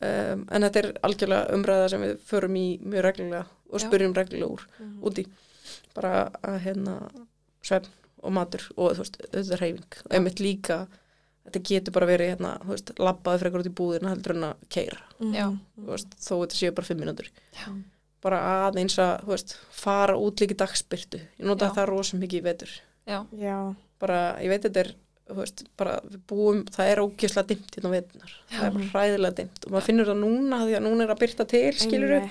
[0.00, 3.86] um, en þetta er algjörlega umræða sem við förum í mjög reglulega og Já.
[3.88, 5.00] spyrjum reglulega úr Mhm.
[5.02, 5.26] úti
[5.94, 6.96] bara að hérna
[7.62, 7.88] svefn
[8.22, 10.86] og matur og þú veist, auðvitað reyfing og einmitt líka
[11.46, 14.54] þetta getur bara verið hérna, þú veist, labbaði frekar út í búðina heldur en að
[14.68, 14.98] keira
[15.32, 15.46] Já.
[15.78, 17.68] þú veist, þó þetta séu bara fimm mínútur Já.
[18.22, 21.74] bara aðeins að, þú veist, fara út líka í dagspyrtu, ég nota Já.
[21.78, 22.70] það rosa mikið í vetur,
[23.06, 24.94] já, já, bara, ég veit þetta er
[25.34, 29.38] veist, bara við búum, það er ógjöslega dimmt hérna á vetunar, það er bara hræðilega
[29.40, 32.28] dimmt og maður finnur það núna, því að núna er að byrta til skilur við,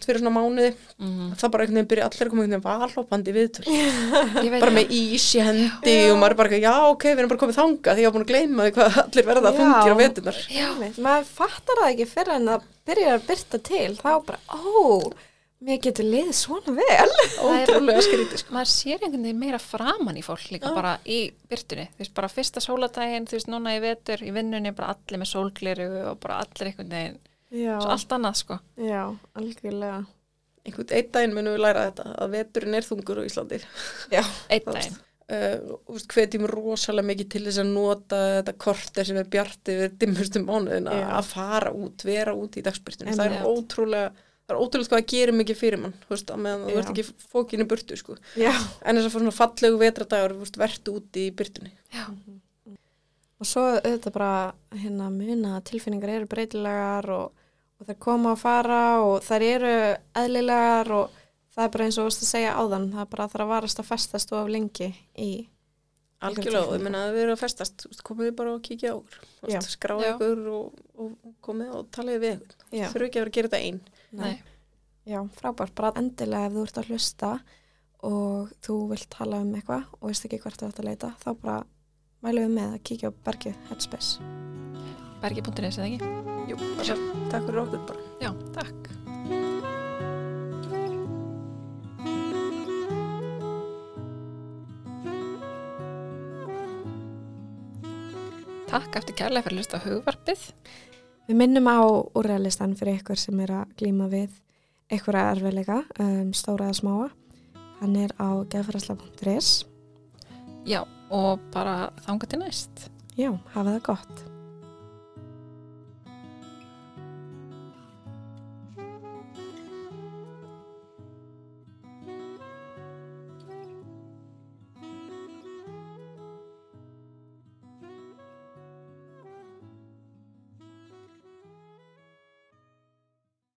[0.00, 3.34] fyrir svona mánuði mm, það bara einhvern veginn byrja allir að koma einhvern veginn valhópandi
[3.36, 3.66] viðtöl.
[4.54, 4.76] Bara það.
[4.78, 7.96] með ís í hendi og maður er bara, já ok, við erum bara komið þanga
[7.98, 9.60] því ég var búin að gleyma því hvað allir verða að Já.
[9.60, 10.68] fungir á vetunar Já.
[11.04, 15.12] Maður fattar það ekki fyrir en það byrjar að byrta til, þá bara, ó,
[15.64, 17.12] mér getur liðið svona vel.
[17.40, 18.54] ótrúlega skrítið sko.
[18.56, 20.74] maður sér einhvern veginn meira framan í fólk líka Já.
[20.76, 21.18] bara í
[21.50, 25.22] byrtunni, þú veist, bara fyrsta sóladaginn, þú veist, núna í vetur, í vinnunni bara allir
[25.22, 27.16] með sólgliru og bara allir einhvern veginn,
[27.54, 28.58] Já, svo allt annað sko.
[28.82, 29.00] Já,
[29.38, 30.04] algjörlega.
[30.66, 33.58] einhvern einn daginn munum við læra þetta að veturinn er þungur á Íslandi.
[34.12, 35.00] Já, einn Það- daginn,
[35.38, 40.44] uh, hvetjum rosalega mikið til þess að nota þetta korter sem er bjart yfir dimmustum
[40.50, 44.12] mánuðin að fara út, vera út í dagspyrtunum það er ótrúlega
[44.44, 47.28] það er ótrúlega hvað að gera mikið fyrir mann veist, að meðan þú ert ekki
[47.32, 48.16] fókinu burtu sko.
[48.36, 52.08] en þess að fá svona fallegu vetradagur vertu úti í byrtunni já,
[53.42, 54.34] Og svo auðvitað bara
[54.78, 57.32] hérna muna að tilfinningar eru breytilegar og,
[57.76, 59.72] og þær koma að fara og þær eru
[60.22, 61.18] eðlilegar og
[61.54, 63.44] það er bara eins og þú veist að segja áðan, það er bara að það
[63.44, 64.88] að varast að festast og af lengi
[65.18, 65.28] í,
[66.24, 68.98] algjörlega, og ég menna að við erum að festast komið við bara og kíkja á
[69.66, 72.56] skráða ykkur og, og komið og talaði við ykkur.
[72.70, 73.82] Já, þurfu ekki að vera að gera þetta einn
[74.20, 74.34] nei,
[75.08, 77.30] já, frábært, bara endilega ef þú ert að hlusta
[78.04, 81.30] og þú vilt tala um eitthvað og veist ekki hvert þú ert að leita, þá
[81.40, 81.58] bara
[82.24, 84.32] mælum við með að kíkja á bergið Headspace.
[85.24, 86.12] bergi.is eða ekki?
[86.50, 86.98] Jú, bara,
[87.32, 88.02] takk fyrir okkur bara.
[88.20, 88.90] Já, takk.
[98.74, 100.48] Takk eftir kærlega fyrir að hlusta á hugvarpið
[101.24, 101.80] Við minnum á
[102.12, 104.34] úrrealistan fyrir ykkur sem er að glíma við
[104.92, 107.06] einhverja erfiðleika, um, stóra eða smáa.
[107.80, 109.54] Hann er á geðfærsla.is.
[110.68, 114.33] Já, og bara þanga til næst Já, hafa það gott.